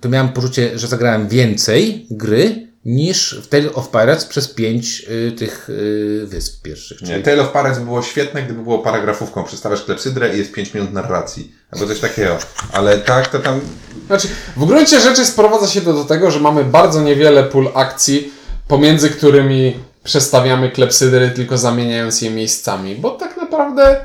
to 0.00 0.08
miałem 0.08 0.28
poczucie, 0.28 0.78
że 0.78 0.86
zagrałem 0.86 1.28
więcej 1.28 2.06
gry 2.10 2.68
niż 2.84 3.40
w 3.42 3.48
Tale 3.48 3.72
of 3.72 3.90
Pirates 3.90 4.24
przez 4.24 4.48
pięć 4.48 5.04
y, 5.28 5.32
tych 5.32 5.68
wysp 6.24 6.62
pierwszych. 6.62 7.02
Nie, 7.02 7.20
Tale 7.20 7.42
of 7.42 7.52
Pirates 7.52 7.78
by 7.78 7.84
było 7.84 8.02
świetne, 8.02 8.42
gdyby 8.42 8.62
było 8.62 8.78
paragrafówką. 8.78 9.44
Przedstawiasz 9.44 9.82
klepsydrę 9.84 10.34
i 10.34 10.38
jest 10.38 10.52
5 10.52 10.74
minut 10.74 10.92
narracji. 10.92 11.52
Albo 11.70 11.86
coś 11.86 12.00
takiego. 12.00 12.38
Ale 12.72 12.98
tak, 12.98 13.26
to 13.28 13.38
tam... 13.38 13.60
Znaczy, 14.06 14.28
w 14.56 14.64
gruncie 14.64 15.00
rzeczy 15.00 15.24
sprowadza 15.24 15.66
się 15.66 15.80
to 15.80 15.92
do 15.92 16.04
tego, 16.04 16.30
że 16.30 16.40
mamy 16.40 16.64
bardzo 16.64 17.02
niewiele 17.02 17.44
pól 17.44 17.68
akcji, 17.74 18.32
pomiędzy 18.68 19.10
którymi 19.10 19.76
przestawiamy 20.04 20.70
klepsydry, 20.70 21.30
tylko 21.30 21.58
zamieniając 21.58 22.22
je 22.22 22.30
miejscami. 22.30 22.94
Bo 22.94 23.10
tak 23.10 23.36
naprawdę. 23.36 24.04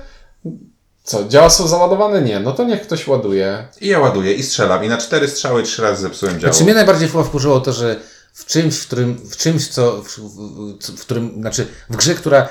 Co, 1.04 1.28
działa 1.28 1.50
są 1.50 1.68
załadowane? 1.68 2.22
Nie. 2.22 2.40
No 2.40 2.52
to 2.52 2.64
niech 2.64 2.82
ktoś 2.82 3.08
ładuje. 3.08 3.68
I 3.82 3.88
ja 3.88 4.00
ładuję 4.00 4.34
i 4.34 4.44
strzelam. 4.44 4.84
I 4.86 4.88
na 4.90 4.98
cztery 4.98 5.28
strzały 5.28 5.64
trzy 5.64 5.82
razy 5.82 6.02
zepsułem 6.02 6.40
działo. 6.40 6.54
Znaczy 6.54 6.64
mnie 6.64 6.74
najbardziej 6.74 7.08
chyba 7.10 7.24
wkurzyło 7.24 7.60
to, 7.60 7.74
że 7.74 7.96
w 8.34 8.46
czymś, 8.46 8.78
w 8.78 8.88
którym, 8.88 9.16
w 9.30 9.38
czymś, 9.38 9.68
co, 9.68 10.04
w, 10.04 10.18
w, 10.20 10.98
w 10.98 11.02
którym, 11.02 11.34
znaczy 11.42 11.68
w 11.90 11.96
grze, 11.96 12.16
która 12.16 12.50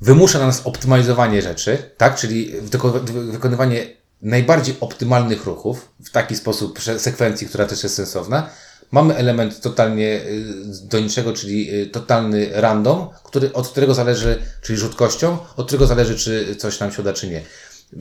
wymusza 0.00 0.38
na 0.38 0.46
nas 0.46 0.60
optymalizowanie 0.64 1.42
rzeczy, 1.42 1.78
tak, 1.96 2.16
czyli 2.16 2.54
wyko- 2.62 3.00
wy- 3.00 3.32
wykonywanie 3.32 3.86
najbardziej 4.22 4.76
optymalnych 4.80 5.44
ruchów 5.46 5.88
w 6.04 6.10
taki 6.10 6.36
sposób 6.36 6.78
sekwencji, 6.98 7.46
która 7.48 7.64
też 7.66 7.82
jest 7.82 7.94
sensowna, 7.94 8.50
mamy 8.90 9.16
element 9.16 9.60
totalnie 9.60 10.20
y, 10.26 10.44
do 10.82 11.00
niczego, 11.00 11.32
czyli 11.32 11.74
y, 11.82 11.86
totalny 11.86 12.48
random, 12.52 13.08
który, 13.24 13.52
od 13.52 13.68
którego 13.68 13.94
zależy, 13.94 14.42
czyli 14.62 14.78
rzut 14.78 14.94
kością, 14.94 15.38
od 15.56 15.66
którego 15.66 15.86
zależy, 15.86 16.16
czy 16.18 16.56
coś 16.56 16.80
nam 16.80 16.92
się 16.92 17.02
uda, 17.02 17.12
czy 17.12 17.28
nie. 17.28 17.42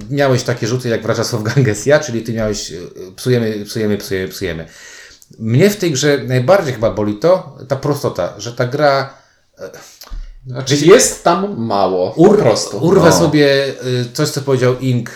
Miałeś 0.09 0.43
takie 0.43 0.67
rzuty 0.67 0.89
jak 0.89 1.03
w 1.03 1.05
Rajas 1.05 1.33
of 1.33 1.43
Gangesia, 1.43 1.99
czyli 1.99 2.21
ty 2.23 2.33
miałeś 2.33 2.71
y, 2.71 2.89
psujemy, 3.15 3.65
psujemy, 3.65 3.97
psujemy, 3.97 4.27
psujemy. 4.27 4.65
Mnie 5.39 5.69
w 5.69 5.77
tej 5.77 5.91
grze 5.91 6.17
najbardziej 6.27 6.73
chyba 6.73 6.91
boli 6.91 7.15
to, 7.15 7.57
ta 7.67 7.75
prostota, 7.75 8.33
że 8.37 8.53
ta 8.53 8.65
gra 8.65 9.13
Znaczy, 10.47 10.75
jest 10.75 11.23
tam 11.23 11.57
mało. 11.57 12.13
Ur, 12.15 12.39
prostu. 12.39 12.77
urwę 12.77 13.09
no. 13.09 13.15
sobie 13.15 13.67
y, 13.67 14.05
coś, 14.13 14.29
co 14.29 14.41
powiedział 14.41 14.79
Ink 14.79 15.11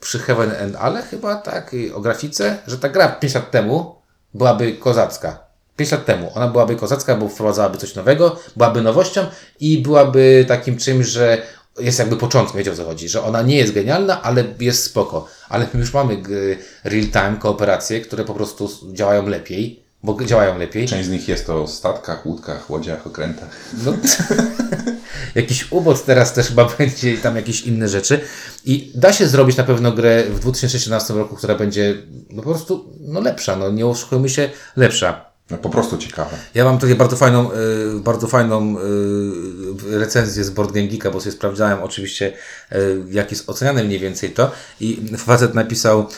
przy 0.00 0.18
Heaven 0.18 0.50
and 0.62 0.76
Ale 0.76 1.02
chyba 1.02 1.34
tak, 1.34 1.76
o 1.94 2.00
grafice, 2.00 2.58
że 2.66 2.78
ta 2.78 2.88
gra 2.88 3.08
5 3.08 3.34
lat 3.34 3.50
temu 3.50 3.94
byłaby 4.34 4.72
kozacka. 4.72 5.38
5 5.76 5.92
lat 5.92 6.04
temu 6.04 6.30
ona 6.34 6.48
byłaby 6.48 6.76
kozacka, 6.76 7.16
bo 7.16 7.28
wprowadzałaby 7.28 7.78
coś 7.78 7.94
nowego, 7.94 8.36
byłaby 8.56 8.82
nowością 8.82 9.26
i 9.60 9.78
byłaby 9.78 10.44
takim 10.48 10.76
czymś, 10.76 11.06
że 11.06 11.42
jest 11.78 11.98
jakby 11.98 12.16
początkiem, 12.16 12.58
wiecie 12.58 12.72
o 12.72 12.76
co 12.76 12.84
chodzi, 12.84 13.08
że 13.08 13.22
ona 13.22 13.42
nie 13.42 13.56
jest 13.56 13.72
genialna, 13.72 14.22
ale 14.22 14.44
jest 14.60 14.84
spoko. 14.84 15.28
Ale 15.48 15.66
my 15.74 15.80
już 15.80 15.94
mamy 15.94 16.14
y, 16.14 16.58
real-time 16.84 17.36
kooperacje, 17.38 18.00
które 18.00 18.24
po 18.24 18.34
prostu 18.34 18.70
działają 18.92 19.28
lepiej, 19.28 19.82
bo 20.02 20.24
działają 20.24 20.58
lepiej. 20.58 20.88
Część 20.88 21.08
z 21.08 21.10
nich 21.10 21.28
jest 21.28 21.50
o 21.50 21.66
statkach, 21.66 22.26
łódkach, 22.26 22.70
łodziach, 22.70 23.06
okrętach. 23.06 23.48
No, 23.84 23.92
jakiś 25.34 25.72
ubot 25.72 26.04
teraz 26.04 26.32
też 26.32 26.46
chyba 26.48 26.64
będzie 26.78 27.12
i 27.14 27.18
tam 27.18 27.36
jakieś 27.36 27.60
inne 27.60 27.88
rzeczy. 27.88 28.20
I 28.64 28.92
da 28.94 29.12
się 29.12 29.26
zrobić 29.26 29.56
na 29.56 29.64
pewno 29.64 29.92
grę 29.92 30.24
w 30.24 30.40
2017 30.40 31.14
roku, 31.14 31.36
która 31.36 31.54
będzie 31.54 31.94
no 32.30 32.42
po 32.42 32.50
prostu 32.50 32.92
no 33.00 33.20
lepsza, 33.20 33.56
no 33.56 33.70
nie 33.70 33.86
oszukujmy 33.86 34.28
się, 34.28 34.50
lepsza. 34.76 35.29
No, 35.50 35.58
po 35.58 35.70
prostu 35.70 35.98
ciekawe. 35.98 36.36
Ja 36.54 36.64
mam 36.64 36.78
tutaj 36.78 36.96
bardzo 36.96 37.16
fajną, 37.16 37.50
y, 37.52 38.00
bardzo 38.00 38.26
fajną 38.28 38.76
y, 38.78 39.98
recenzję 39.98 40.44
z 40.44 40.50
Board 40.50 40.72
Game 40.72 40.86
Geeka, 40.86 41.10
bo 41.10 41.20
sobie 41.20 41.32
sprawdzałem 41.32 41.82
oczywiście, 41.82 42.32
y, 42.72 43.02
jak 43.10 43.30
jest 43.30 43.50
oceniane 43.50 43.84
mniej 43.84 43.98
więcej 43.98 44.30
to. 44.30 44.50
I 44.80 45.02
facet 45.18 45.54
napisał 45.54 46.08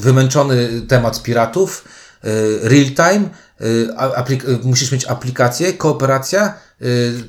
wymęczony 0.00 0.68
temat 0.88 1.22
piratów, 1.22 1.84
real 2.62 2.84
time, 2.84 3.28
musisz 4.62 4.92
mieć 4.92 5.04
aplikację, 5.04 5.72
kooperacja, 5.72 6.54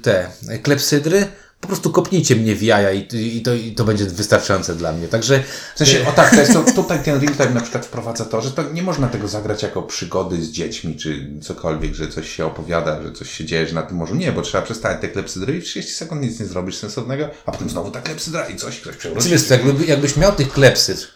te 0.01 0.27
klepsydry. 0.63 1.27
Po 1.61 1.67
prostu 1.67 1.89
kopnijcie 1.89 2.35
mnie 2.35 2.55
w 2.55 2.63
jaja 2.63 2.91
i, 2.91 3.07
i, 3.37 3.41
to, 3.41 3.53
i 3.53 3.71
to 3.71 3.83
będzie 3.83 4.05
wystarczające 4.05 4.75
dla 4.75 4.91
mnie. 4.91 5.07
Także 5.07 5.43
W 5.75 5.77
sensie, 5.77 6.07
o 6.07 6.11
tak, 6.11 6.29
to 6.29 6.35
jest 6.35 6.53
to, 6.53 6.63
tutaj 6.81 7.03
ten 7.03 7.21
real 7.21 7.35
time 7.35 7.49
na 7.49 7.61
przykład 7.61 7.85
wprowadza 7.85 8.25
to, 8.25 8.41
że 8.41 8.51
to 8.51 8.63
nie 8.63 8.83
można 8.83 9.07
tego 9.07 9.27
zagrać 9.27 9.63
jako 9.63 9.81
przygody 9.81 10.41
z 10.41 10.51
dziećmi, 10.51 10.95
czy 10.95 11.29
cokolwiek, 11.41 11.93
że 11.93 12.07
coś 12.07 12.29
się 12.35 12.45
opowiada, 12.45 13.03
że 13.03 13.11
coś 13.11 13.31
się 13.31 13.45
dzieje, 13.45 13.67
że 13.67 13.75
na 13.75 13.81
tym 13.81 13.97
morzu. 13.97 14.15
Nie, 14.15 14.31
bo 14.31 14.41
trzeba 14.41 14.63
przestawić 14.63 15.01
te 15.01 15.07
klepsydry 15.07 15.57
i 15.57 15.61
w 15.61 15.63
30 15.63 15.93
sekund 15.93 16.21
nic 16.21 16.39
nie 16.39 16.45
zrobisz 16.45 16.77
sensownego, 16.77 17.29
a 17.45 17.51
potem 17.51 17.69
znowu 17.69 17.91
ta 17.91 18.01
klepsydra 18.01 18.49
i 18.49 18.55
coś, 18.55 18.79
ktoś 18.79 18.95
przewróci. 18.95 19.29
Czy 19.29 19.31
wiesz, 19.31 19.49
jakby, 19.49 19.85
jakbyś 19.85 20.17
miał 20.17 20.31
tych 20.31 20.51
klepsyd 20.51 21.07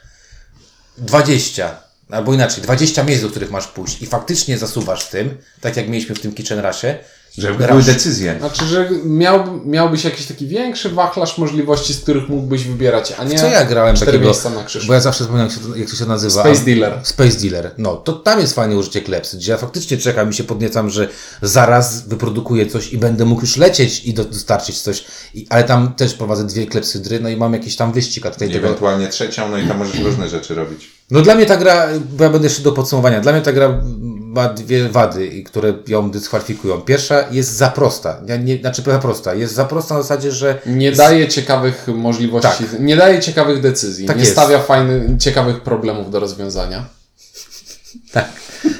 20, 0.97 1.75
albo 2.09 2.33
inaczej, 2.33 2.63
20 2.63 3.03
miejsc, 3.03 3.23
do 3.23 3.29
których 3.29 3.51
masz 3.51 3.67
pójść 3.67 4.01
i 4.01 4.05
faktycznie 4.05 4.57
zasuwasz 4.57 5.07
tym, 5.07 5.37
tak 5.61 5.77
jak 5.77 5.89
mieliśmy 5.89 6.15
w 6.15 6.19
tym 6.19 6.33
Kitchen 6.33 6.59
Rushie, 6.59 6.99
Żeby 7.37 7.67
były 7.67 7.83
decyzje. 7.83 8.35
Znaczy, 8.39 8.65
że 8.65 8.89
miał, 9.05 9.59
miałbyś 9.65 10.03
jakiś 10.03 10.25
taki 10.25 10.47
większy 10.47 10.89
wachlarz 10.89 11.37
możliwości, 11.37 11.93
z 11.93 11.99
których 11.99 12.29
mógłbyś 12.29 12.63
wybierać, 12.63 13.13
a 13.17 13.23
nie 13.23 13.39
co 13.39 13.47
ja 13.47 13.65
grałem 13.65 13.95
cztery 13.95 14.11
takiego, 14.11 14.25
miejsca 14.25 14.49
na 14.49 14.63
krzyż. 14.63 14.87
bo 14.87 14.93
ja 14.93 14.99
zawsze 14.99 15.23
wspominam, 15.23 15.49
jak, 15.49 15.57
się 15.57 15.79
jak 15.79 15.89
to 15.89 15.95
się 15.95 16.05
nazywa. 16.05 16.41
Space 16.41 16.65
Dealer. 16.65 16.99
Space 17.03 17.39
Dealer. 17.39 17.71
No, 17.77 17.95
to 17.95 18.13
tam 18.13 18.39
jest 18.39 18.55
fajne 18.55 18.75
użycie 18.75 19.01
klepsyd, 19.01 19.39
gdzie 19.39 19.51
ja 19.51 19.57
faktycznie 19.57 19.97
czekam 19.97 20.29
i 20.29 20.33
się 20.33 20.43
podniecam, 20.43 20.89
że 20.89 21.09
zaraz 21.41 22.07
wyprodukuję 22.07 22.65
coś 22.65 22.93
i 22.93 22.97
będę 22.97 23.25
mógł 23.25 23.41
już 23.41 23.57
lecieć 23.57 24.05
i 24.05 24.13
do, 24.13 24.23
dostarczyć 24.25 24.81
coś, 24.81 25.05
I, 25.33 25.47
ale 25.49 25.63
tam 25.63 25.93
też 25.93 26.13
prowadzę 26.13 26.47
dwie 26.47 26.67
klepsydry, 26.67 27.19
no 27.19 27.29
i 27.29 27.37
mam 27.37 27.53
jakiś 27.53 27.75
tam 27.75 27.91
wyścig, 27.93 28.25
a 28.25 28.31
tutaj 28.31 28.49
tego 28.49 28.67
Ewentualnie 28.67 29.07
trzecią, 29.07 29.49
no 29.49 29.57
i 29.57 29.67
tam 29.67 29.77
możesz 29.77 29.99
różne 29.99 30.29
rzeczy 30.29 30.55
robić. 30.55 30.91
No 31.11 31.21
dla 31.21 31.35
mnie 31.35 31.45
ta 31.45 31.57
gra, 31.57 31.87
bo 32.17 32.23
ja 32.23 32.29
będę 32.29 32.47
jeszcze 32.47 32.63
do 32.63 32.71
podsumowania, 32.71 33.21
dla 33.21 33.31
mnie 33.31 33.41
ta 33.41 33.53
gra 33.53 33.81
ma 34.33 34.49
dwie 34.53 34.89
wady, 34.89 35.43
które 35.43 35.73
ją 35.87 36.11
dyskwalifikują. 36.11 36.81
Pierwsza 36.81 37.25
jest 37.31 37.51
za 37.51 37.69
prosta, 37.69 38.21
ja 38.27 38.37
nie, 38.37 38.57
znaczy 38.57 38.81
za 38.81 38.99
prosta, 38.99 39.33
jest 39.33 39.53
za 39.53 39.65
prosta 39.65 39.95
na 39.95 40.01
zasadzie, 40.01 40.31
że 40.31 40.61
Nie 40.65 40.91
daje 40.91 41.27
ciekawych 41.27 41.87
możliwości, 41.87 42.63
nie 42.79 42.95
daje 42.95 43.19
ciekawych 43.19 43.61
decyzji, 43.61 44.07
Tak 44.07 44.15
nie 44.15 44.23
jest. 44.23 44.31
stawia 44.33 44.59
fajnych, 44.59 45.17
ciekawych 45.19 45.61
problemów 45.61 46.11
do 46.11 46.19
rozwiązania. 46.19 46.85
tak, 48.13 48.29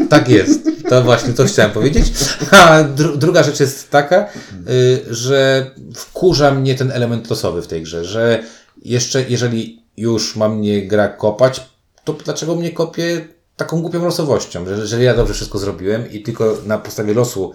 tak 0.10 0.30
jest. 0.30 0.60
To 0.90 1.04
właśnie 1.04 1.34
to 1.34 1.46
chciałem 1.46 1.72
powiedzieć. 1.72 2.06
A 2.52 2.84
dru, 2.84 3.18
druga 3.18 3.44
rzecz 3.44 3.60
jest 3.60 3.90
taka, 3.90 4.28
y, 4.70 5.02
że 5.10 5.72
wkurza 5.96 6.52
mnie 6.52 6.76
ten 6.76 6.92
element 6.92 7.30
losowy 7.30 7.62
w 7.62 7.68
tej 7.68 7.84
grze, 7.84 8.06
że 8.06 8.44
jeszcze 8.86 9.26
jeżeli 9.30 9.84
już 9.98 10.36
ma 10.36 10.50
mnie 10.50 10.88
gra 10.88 11.08
kopać, 11.08 11.62
to 12.04 12.14
dlaczego 12.14 12.56
mnie 12.56 12.72
kopie 12.72 13.28
taką 13.56 13.82
głupią 13.82 14.06
losowością, 14.06 14.66
że 14.66 14.72
jeżeli 14.72 15.04
ja 15.04 15.16
dobrze 15.16 15.34
wszystko 15.34 15.60
zrobiłem 15.60 16.12
i 16.12 16.22
tylko 16.22 16.58
na 16.66 16.78
podstawie 16.78 17.14
losu 17.14 17.54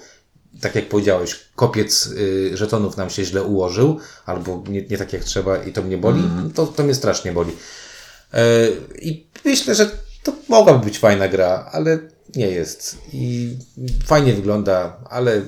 tak 0.61 0.75
jak 0.75 0.89
powiedziałeś, 0.89 1.41
kopiec 1.55 2.07
y, 2.07 2.57
żetonów 2.57 2.97
nam 2.97 3.11
się 3.11 3.25
źle 3.25 3.43
ułożył, 3.43 3.99
albo 4.27 4.63
nie, 4.69 4.83
nie 4.83 4.99
tak 4.99 5.13
jak 5.13 5.25
trzeba 5.25 5.57
i 5.57 5.73
to 5.73 5.83
mnie 5.83 5.99
boli, 5.99 6.23
to, 6.55 6.67
to 6.67 6.83
mnie 6.83 6.95
strasznie 6.95 7.33
boli. 7.33 7.53
E, 8.35 8.69
I 9.03 9.27
myślę, 9.45 9.75
że 9.75 9.91
to 10.23 10.33
mogłaby 10.49 10.85
być 10.85 10.99
fajna 10.99 11.29
gra, 11.29 11.69
ale 11.73 11.99
nie 12.37 12.47
jest. 12.47 12.99
I 13.13 13.57
fajnie 14.05 14.33
wygląda, 14.33 14.97
ale 15.11 15.43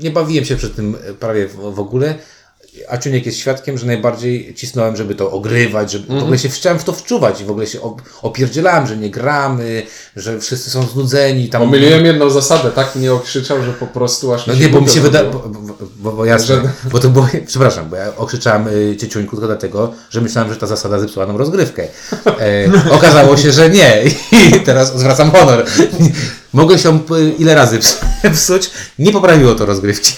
nie 0.00 0.10
bawiłem 0.10 0.44
się 0.44 0.56
przy 0.56 0.70
tym 0.70 0.96
prawie 1.20 1.48
w, 1.48 1.56
w 1.56 1.80
ogóle. 1.80 2.14
A 2.88 2.98
Czuniek 2.98 3.26
jest 3.26 3.38
świadkiem, 3.38 3.78
że 3.78 3.86
najbardziej 3.86 4.54
cisnąłem, 4.54 4.96
żeby 4.96 5.14
to 5.14 5.30
ogrywać, 5.30 5.90
żeby 5.92 6.18
w 6.18 6.22
ogóle 6.22 6.38
się 6.38 6.48
chciałem 6.48 6.78
w 6.78 6.84
to 6.84 6.92
wczuwać 6.92 7.40
i 7.40 7.44
w 7.44 7.50
ogóle 7.50 7.66
się 7.66 7.78
op- 7.80 8.00
opierdzielałem, 8.22 8.86
że 8.86 8.96
nie 8.96 9.10
gramy, 9.10 9.82
że 10.16 10.40
wszyscy 10.40 10.70
są 10.70 10.82
znudzeni. 10.86 11.48
Tam 11.48 11.62
Pomyliłem 11.62 12.04
jedną 12.06 12.30
zasadę, 12.30 12.70
tak 12.70 12.96
mnie 12.96 13.12
okrzyczał, 13.12 13.62
że 13.64 13.72
po 13.72 13.86
prostu 13.86 14.32
aż 14.34 14.46
no 14.46 14.54
nie, 14.54 14.68
bo 14.68 14.80
mi 14.80 14.88
się 14.88 15.00
wydaje, 15.00 15.30
bo, 15.30 15.38
bo, 15.38 15.74
bo, 15.96 16.12
bo 16.12 16.24
jasne, 16.24 16.62
bo 16.92 16.98
to 16.98 17.08
było, 17.08 17.28
przepraszam, 17.46 17.88
bo 17.88 17.96
ja 17.96 18.16
okrzyczałem 18.16 18.68
y, 18.68 18.96
Cieciuńku 18.96 19.30
tylko 19.30 19.46
dlatego, 19.46 19.92
że 20.10 20.20
myślałem, 20.20 20.52
że 20.52 20.56
ta 20.60 20.66
zasada 20.66 20.98
zepsuła 20.98 21.26
nam 21.26 21.36
rozgrywkę. 21.36 21.82
E, 22.26 22.70
okazało 22.96 23.36
się, 23.36 23.52
że 23.52 23.70
nie 23.70 24.04
i 24.56 24.60
teraz 24.60 24.98
zwracam 24.98 25.30
honor. 25.30 25.64
Mogę 26.52 26.78
się 26.78 26.96
y, 26.96 27.32
ile 27.38 27.54
razy 27.54 27.78
ps- 27.78 28.00
psuć, 28.34 28.70
nie 28.98 29.12
poprawiło 29.12 29.54
to 29.54 29.66
rozgrywki. 29.66 30.12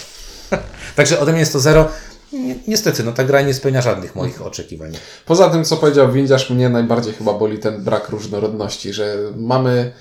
Także 0.96 1.20
ode 1.20 1.32
mnie 1.32 1.40
jest 1.40 1.52
to 1.52 1.60
zero. 1.60 1.88
Ni- 2.32 2.58
Niestety, 2.68 3.02
no 3.02 3.12
ta 3.12 3.24
gra 3.24 3.42
nie 3.42 3.54
spełnia 3.54 3.82
żadnych 3.82 4.14
moich 4.16 4.42
oczekiwań. 4.42 4.92
Poza 5.26 5.50
tym, 5.50 5.64
co 5.64 5.76
powiedział 5.76 6.12
Windziarz, 6.12 6.50
mnie 6.50 6.68
najbardziej 6.68 7.12
chyba 7.14 7.32
boli 7.32 7.58
ten 7.58 7.84
brak 7.84 8.08
różnorodności, 8.08 8.92
że 8.92 9.16
mamy 9.36 9.92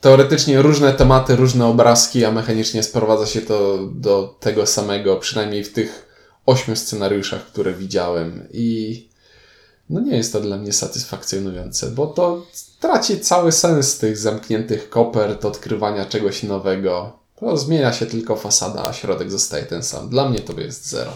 teoretycznie 0.00 0.62
różne 0.62 0.92
tematy, 0.92 1.36
różne 1.36 1.66
obrazki, 1.66 2.24
a 2.24 2.30
mechanicznie 2.32 2.82
sprowadza 2.82 3.26
się 3.26 3.40
to 3.40 3.78
do 3.92 4.36
tego 4.40 4.66
samego, 4.66 5.16
przynajmniej 5.16 5.64
w 5.64 5.72
tych 5.72 6.06
ośmiu 6.46 6.76
scenariuszach, 6.76 7.46
które 7.46 7.72
widziałem. 7.72 8.48
I 8.52 9.08
no 9.90 10.00
nie 10.00 10.16
jest 10.16 10.32
to 10.32 10.40
dla 10.40 10.56
mnie 10.56 10.72
satysfakcjonujące, 10.72 11.90
bo 11.90 12.06
to 12.06 12.46
traci 12.80 13.20
cały 13.20 13.52
sens 13.52 13.98
tych 13.98 14.18
zamkniętych 14.18 14.90
kopert, 14.90 15.44
odkrywania 15.44 16.04
czegoś 16.06 16.42
nowego. 16.42 17.18
To 17.40 17.56
zmienia 17.56 17.92
się 17.92 18.06
tylko 18.06 18.36
fasada, 18.36 18.82
a 18.88 18.92
środek 18.92 19.30
zostaje 19.30 19.62
ten 19.66 19.82
sam. 19.82 20.08
Dla 20.08 20.28
mnie 20.28 20.38
to 20.40 20.60
jest 20.60 20.88
zero. 20.88 21.12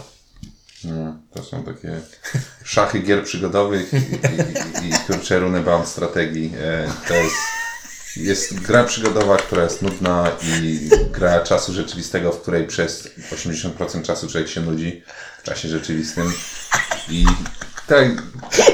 Mm. 0.85 1.19
To 1.33 1.43
są 1.43 1.63
takie 1.63 1.91
szachy 2.63 2.99
gier 2.99 3.23
przygodowych 3.23 3.93
i, 3.93 3.97
i, 3.97 4.85
i, 4.85 4.89
i 4.89 4.93
kurczę 5.07 5.39
runebound 5.39 5.87
strategii. 5.87 6.53
E, 6.61 6.87
To 7.07 7.13
jest, 7.13 7.35
jest 8.17 8.59
gra 8.59 8.83
przygodowa, 8.83 9.37
która 9.37 9.63
jest 9.63 9.81
nudna 9.81 10.31
i 10.61 10.89
gra 11.11 11.39
czasu 11.39 11.73
rzeczywistego, 11.73 12.31
w 12.31 12.41
której 12.41 12.67
przez 12.67 13.09
80% 13.31 14.01
czasu 14.01 14.27
człowiek 14.27 14.49
się 14.49 14.61
nudzi 14.61 15.03
w 15.39 15.43
czasie 15.43 15.67
rzeczywistym. 15.69 16.33
I 17.09 17.25
tak, 17.87 18.07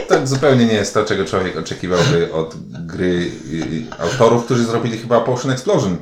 tak 0.08 0.28
zupełnie 0.28 0.65
nie 0.65 0.74
jest 0.74 0.94
to, 0.94 1.06
czego 1.06 1.26
człowiek 1.26 1.58
oczekiwałby 1.58 2.34
od 2.34 2.56
gry 2.86 3.32
y, 3.54 3.86
autorów, 4.00 4.46
którzy 4.46 4.65
zrobili 4.65 4.98
chyba 4.98 5.22
Potion 5.22 5.52
Explosion. 5.52 5.98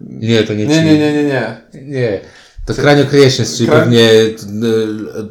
Nie, 0.00 0.42
to 0.44 0.54
nie 0.54 0.66
Nie, 0.66 0.74
ci. 0.74 0.84
nie, 0.84 0.98
nie, 0.98 1.12
nie, 1.12 1.24
nie. 1.24 1.62
Nie. 1.82 2.20
To 2.68 2.74
Cranio 2.74 3.04
Creations, 3.06 3.56
czyli 3.56 3.68
Kran- 3.68 3.80
pewnie 3.80 4.10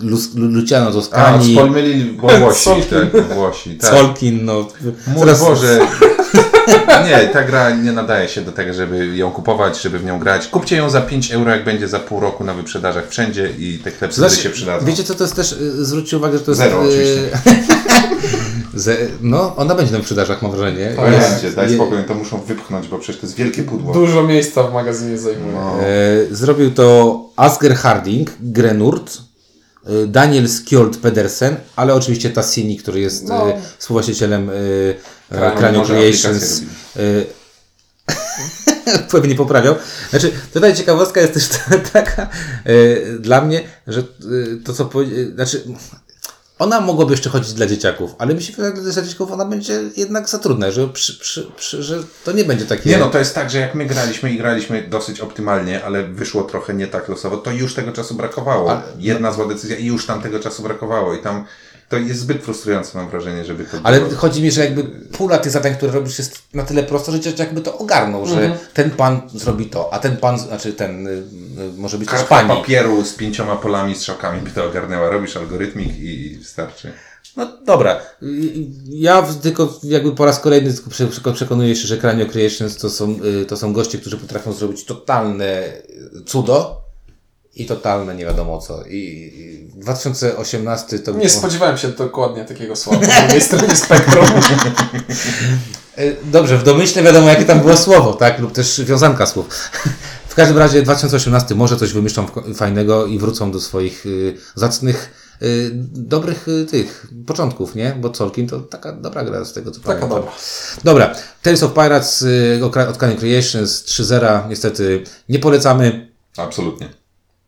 Lu- 0.02 0.20
Luciano 0.36 0.90
A, 0.90 0.92
Toscani, 0.92 1.54
wspomnieli 1.56 2.12
Włosi, 2.40 2.70
tak, 2.90 3.28
Włosi, 3.36 3.76
tak. 3.76 3.90
Solkin, 3.90 4.46
no. 4.46 4.68
Mój 5.08 5.20
Zaraz- 5.20 5.40
Boże. 5.40 5.80
Nie, 7.08 7.28
ta 7.28 7.44
gra 7.44 7.70
nie 7.70 7.92
nadaje 7.92 8.30
się 8.30 8.42
do 8.42 8.52
tego, 8.52 8.74
żeby 8.74 9.18
ją 9.18 9.32
kupować, 9.32 9.82
żeby 9.82 10.00
w 10.00 10.06
nią 10.06 10.20
grać. 10.20 10.48
Kupcie 10.48 10.76
ją 10.76 10.90
za 10.90 11.02
5 11.02 11.32
euro, 11.32 11.52
jak 11.52 11.64
będzie 11.66 11.88
za 11.88 12.00
pół 12.00 12.20
roku 12.20 12.44
na 12.44 12.54
wyprzedażach 12.54 13.10
wszędzie 13.10 13.50
i 13.60 13.80
te 13.84 13.92
klepsy 13.92 14.18
Znaczy, 14.20 14.36
się 14.36 14.50
przydadzą. 14.50 14.86
Wiecie 14.86 15.04
co, 15.04 15.16
to 15.16 15.24
jest 15.24 15.36
też, 15.36 15.52
y, 15.52 15.86
zwróćcie 15.86 16.18
uwagę, 16.18 16.38
że 16.38 16.44
to 16.44 16.52
jest... 16.52 16.62
Zero, 16.62 16.86
y, 16.86 16.88
oczywiście. 16.88 17.30
Ze, 18.78 18.98
no, 19.22 19.56
ona 19.56 19.76
będzie 19.76 19.92
na 19.92 19.98
wyprzedażach, 19.98 20.42
mam 20.42 20.52
wrażenie. 20.52 20.94
Tak. 20.96 21.12
Jest- 21.14 21.30
Będzie, 21.32 21.52
daj 21.52 21.70
je- 21.70 21.76
spokój, 21.76 21.98
to 22.08 22.14
muszą 22.14 22.42
wypchnąć, 22.42 22.88
bo 22.88 23.00
przecież 23.00 23.22
to 23.22 23.28
jest 23.28 23.38
wielkie 23.38 23.64
pudło. 23.64 23.94
Dużo 23.94 24.24
miejsca 24.24 24.64
w 24.64 24.74
magazynie 24.74 25.18
zajmuje. 25.18 25.54
No. 25.54 25.80
E, 25.82 25.86
zrobił 26.36 26.72
to 26.72 27.20
Asger 27.36 27.76
Harding, 27.76 28.30
Grenurt, 28.40 29.18
e, 29.86 30.08
Daniel 30.08 30.50
Skjold 30.50 30.98
Pedersen, 30.98 31.56
ale 31.76 31.94
oczywiście 31.94 32.30
Tassini, 32.30 32.78
który 32.78 33.00
jest 33.00 33.28
No. 33.28 33.50
e, 33.50 33.62
współwłaścicielem 33.78 34.50
e, 34.50 34.54
może 35.78 35.94
Creations. 35.94 36.62
E, 36.96 37.02
pewnie 39.12 39.36
poprawiał. 39.36 39.76
Znaczy, 40.10 40.32
tutaj 40.54 40.76
ciekawostka 40.76 41.22
jest 41.22 41.34
też 41.34 41.50
taka 41.94 42.22
e, 42.64 42.76
dla 43.20 43.42
mnie, 43.42 43.62
że 43.88 44.00
e, 44.00 44.04
to 44.64 44.74
co 44.74 44.84
e, 44.84 45.36
znaczy 45.36 45.64
ona 46.60 46.82
mogłaby 46.82 47.12
jeszcze 47.12 47.30
chodzić 47.30 47.54
dla 47.54 47.66
dzieciaków, 47.66 48.16
ale 48.18 48.36
mi 48.36 48.42
się 48.42 48.54
wydaje, 48.54 48.76
że 48.76 48.82
dla 48.82 49.02
dzieciaków 49.02 49.32
ona 49.32 49.46
będzie 49.46 49.82
jednak 49.98 50.30
za 50.30 50.40
trudna, 50.40 50.72
że, 50.72 50.88
przy, 50.88 51.20
przy, 51.20 51.52
przy, 51.58 51.84
że 51.84 52.04
to 52.26 52.32
nie 52.32 52.44
będzie 52.44 52.66
takie... 52.66 52.90
Nie 52.90 52.98
no, 52.98 53.10
to 53.10 53.20
jest 53.20 53.36
tak, 53.36 53.50
że 53.50 53.60
jak 53.60 53.76
my 53.76 53.86
graliśmy 53.86 54.34
i 54.34 54.38
graliśmy 54.38 54.88
dosyć 54.90 55.20
optymalnie, 55.20 55.84
ale 55.84 56.04
wyszło 56.04 56.44
trochę 56.44 56.74
nie 56.74 56.88
tak 56.88 57.10
losowo, 57.10 57.38
to 57.38 57.52
już 57.52 57.74
tego 57.74 57.92
czasu 57.92 58.16
brakowało. 58.16 58.82
Jedna 59.00 59.32
zła 59.32 59.48
decyzja 59.48 59.78
i 59.78 59.86
już 59.86 60.06
tam 60.06 60.22
tego 60.22 60.40
czasu 60.40 60.64
brakowało 60.64 61.14
i 61.14 61.22
tam 61.22 61.46
to 61.90 61.98
jest 61.98 62.20
zbyt 62.20 62.44
frustrujące 62.44 62.98
mam 62.98 63.10
wrażenie, 63.10 63.46
żeby 63.46 63.64
to 63.66 63.78
Ale 63.84 64.00
było. 64.02 64.12
chodzi 64.16 64.42
mi, 64.44 64.52
że 64.52 64.62
jakby 64.66 64.84
pula 65.18 65.38
tych 65.38 65.52
zadań, 65.52 65.76
które 65.76 65.92
robisz 65.92 66.18
jest 66.18 66.42
na 66.54 66.64
tyle 66.64 66.84
prosta, 66.84 67.12
że 67.12 67.20
jakby 67.40 67.62
to 67.62 67.78
ogarnął, 67.78 68.26
że 68.26 68.58
ten 68.74 68.92
pan 68.92 69.22
zrobi 69.36 69.66
to, 69.66 69.94
a 69.94 70.00
ten 70.00 70.18
pan, 70.18 70.40
znaczy 70.40 70.74
ten 70.74 71.08
y, 71.08 71.12
y, 71.12 71.24
może 71.78 71.98
być 71.98 72.10
też 72.10 72.20
Kartka 72.20 72.36
pani. 72.36 72.50
papieru 72.62 73.06
z 73.06 73.14
pięcioma 73.14 73.56
polami 73.56 73.96
strzałkami 73.96 74.42
by 74.42 74.50
to 74.52 74.66
ogarnęła. 74.66 75.10
Robisz 75.10 75.38
algorytmik 75.38 76.00
i, 76.00 76.32
i 76.32 76.38
wystarczy. 76.38 76.92
No 77.38 77.58
dobra. 77.66 78.02
Y, 78.24 78.28
Ja 78.86 79.28
tylko 79.42 79.80
jakby 79.84 80.12
po 80.12 80.26
raz 80.26 80.40
kolejny 80.40 80.74
tylko 80.74 80.90
prze- 80.90 81.08
prze- 81.08 81.34
przekonuję 81.34 81.76
się, 81.76 81.88
że 81.88 81.98
Cranio 81.98 82.26
Creations 82.26 82.78
to 82.78 82.90
są, 82.90 83.20
y, 83.42 83.46
to 83.46 83.58
są 83.58 83.74
goście, 83.74 83.98
którzy 83.98 84.18
potrafią 84.18 84.54
zrobić 84.54 84.86
totalne 84.86 85.64
cudo 86.26 86.87
i 87.62 87.66
totalne 87.66 88.16
nie 88.16 88.26
wiadomo 88.26 88.58
co. 88.62 88.84
I, 88.84 88.98
i 89.76 89.80
2018 89.80 91.00
to 91.00 91.12
Nie 91.12 91.30
spodziewałem 91.30 91.78
się 91.78 91.88
dokładnie 91.88 92.46
takiego 92.46 92.76
słowa 92.76 93.00
po 93.00 93.22
drugiej 93.22 93.42
stronie 93.42 93.76
spektrum. 93.76 94.26
E, 95.98 96.14
Dobrze, 96.32 96.58
w 96.58 96.64
domyśle 96.64 97.04
wiadomo, 97.04 97.30
jakie 97.30 97.46
tam 97.46 97.60
było 97.60 97.78
słowo, 97.78 98.14
tak? 98.14 98.40
Lub 98.40 98.52
też 98.52 98.82
wiązanka 98.86 99.26
słów. 99.26 99.48
W 100.30 100.36
każdym 100.36 100.58
razie 100.58 100.82
2018 100.82 101.56
może 101.56 101.78
coś 101.78 101.94
wymyślą 101.94 102.26
fajnego 102.56 103.06
i 103.06 103.20
wrócą 103.20 103.52
do 103.52 103.60
swoich 103.62 104.06
y, 104.06 104.38
zacnych, 104.56 105.12
y, 105.42 105.72
dobrych 105.94 106.48
y, 106.48 106.66
tych 106.66 107.08
początków, 107.28 107.76
nie? 107.76 107.96
Bo 108.02 108.10
Tolkien 108.10 108.48
to 108.48 108.60
taka 108.60 108.92
dobra 108.92 109.24
gra 109.24 109.46
z 109.46 109.54
tego, 109.54 109.72
co 109.72 109.80
Taka 109.80 109.94
pamiętam. 109.94 110.10
dobra. 110.10 110.32
Dobra, 110.84 111.16
Tales 111.42 111.64
of 111.64 111.74
Pirates 111.74 112.22
y, 112.22 112.60
od 112.90 112.98
Cunning 112.98 113.20
Creations 113.20 113.84
3.0 113.86 114.50
niestety 114.50 115.04
nie 115.30 115.40
polecamy. 115.40 116.12
Absolutnie. 116.38 116.90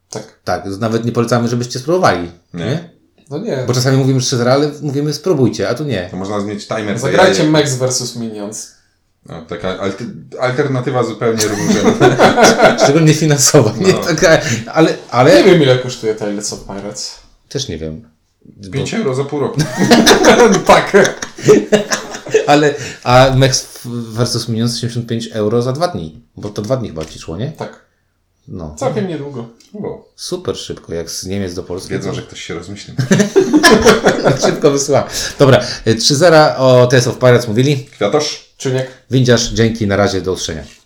Tak. 0.09 0.23
Tak, 0.43 0.63
nawet 0.79 1.05
nie 1.05 1.11
polecamy, 1.11 1.47
żebyście 1.47 1.79
spróbowali, 1.79 2.31
nie? 2.53 2.65
Nie. 2.65 2.89
No 3.29 3.37
nie. 3.37 3.63
Bo 3.67 3.73
czasami 3.73 3.97
mówimy 3.97 4.19
3.0, 4.19 4.47
ale 4.49 4.71
mówimy 4.81 5.13
spróbujcie, 5.13 5.69
a 5.69 5.73
tu 5.75 5.83
nie. 5.83 6.07
To 6.11 6.17
można 6.17 6.41
zmienić 6.41 6.67
timer. 6.67 6.99
Zagrajcie 6.99 7.43
ja- 7.43 7.49
Max 7.49 7.75
vs 7.75 8.15
Minions. 8.15 8.71
no, 9.25 9.41
Taka 9.41 9.77
alternatywa 10.39 11.03
zupełnie 11.03 11.43
równorzędna. 11.47 12.77
Szczególnie 12.83 13.13
finansowa, 13.13 13.73
nie? 13.79 13.93
No. 13.93 13.99
Taka, 13.99 14.39
ale, 14.73 14.91
Nie 14.91 14.97
ale 15.11 15.43
wiem 15.43 15.61
ile 15.63 15.77
kosztuje 15.79 16.15
Tales 16.15 16.53
of 16.53 16.59
Pirates. 16.65 17.15
też 17.49 17.67
nie 17.67 17.77
wiem. 17.77 18.09
Bo- 18.45 18.71
5 18.71 18.93
euro 18.93 19.15
za 19.15 19.23
pół 19.23 19.39
roku. 19.39 19.61
tak. 20.67 20.91
Ale, 22.47 22.73
a 23.03 23.31
Max 23.35 23.67
versus 23.85 24.47
Minions 24.49 24.77
75 24.79 25.27
euro 25.33 25.61
za 25.61 25.71
dwa 25.71 25.87
dni, 25.87 26.21
bo 26.37 26.49
to 26.49 26.61
dwa 26.61 26.77
dni 26.77 26.87
chyba 26.89 27.05
ci 27.05 27.19
szło, 27.19 27.37
nie? 27.37 27.51
Tak. 27.51 27.85
No. 28.51 28.75
Całkiem 28.75 29.07
niedługo. 29.07 29.47
Wow. 29.73 30.05
Super 30.15 30.57
szybko, 30.57 30.93
jak 30.93 31.11
z 31.11 31.25
Niemiec 31.25 31.53
do 31.53 31.63
Polski. 31.63 31.89
Wiedzą, 31.89 32.13
że 32.13 32.21
ktoś 32.21 32.43
się 32.43 32.53
rozmyśli. 32.53 32.93
szybko 34.45 34.71
wysyła. 34.71 35.07
Dobra, 35.39 35.63
y, 35.87 35.95
3-0 35.95 36.55
o 36.57 36.87
Tales 36.87 37.07
of 37.07 37.17
Pirates 37.17 37.47
mówili. 37.47 37.85
Kwiatosz? 37.85 38.49
Czuniek. 38.57 38.87
Windziarz, 39.11 39.49
dzięki, 39.53 39.87
na 39.87 39.95
razie, 39.95 40.21
do 40.21 40.31
usłyszenia. 40.31 40.78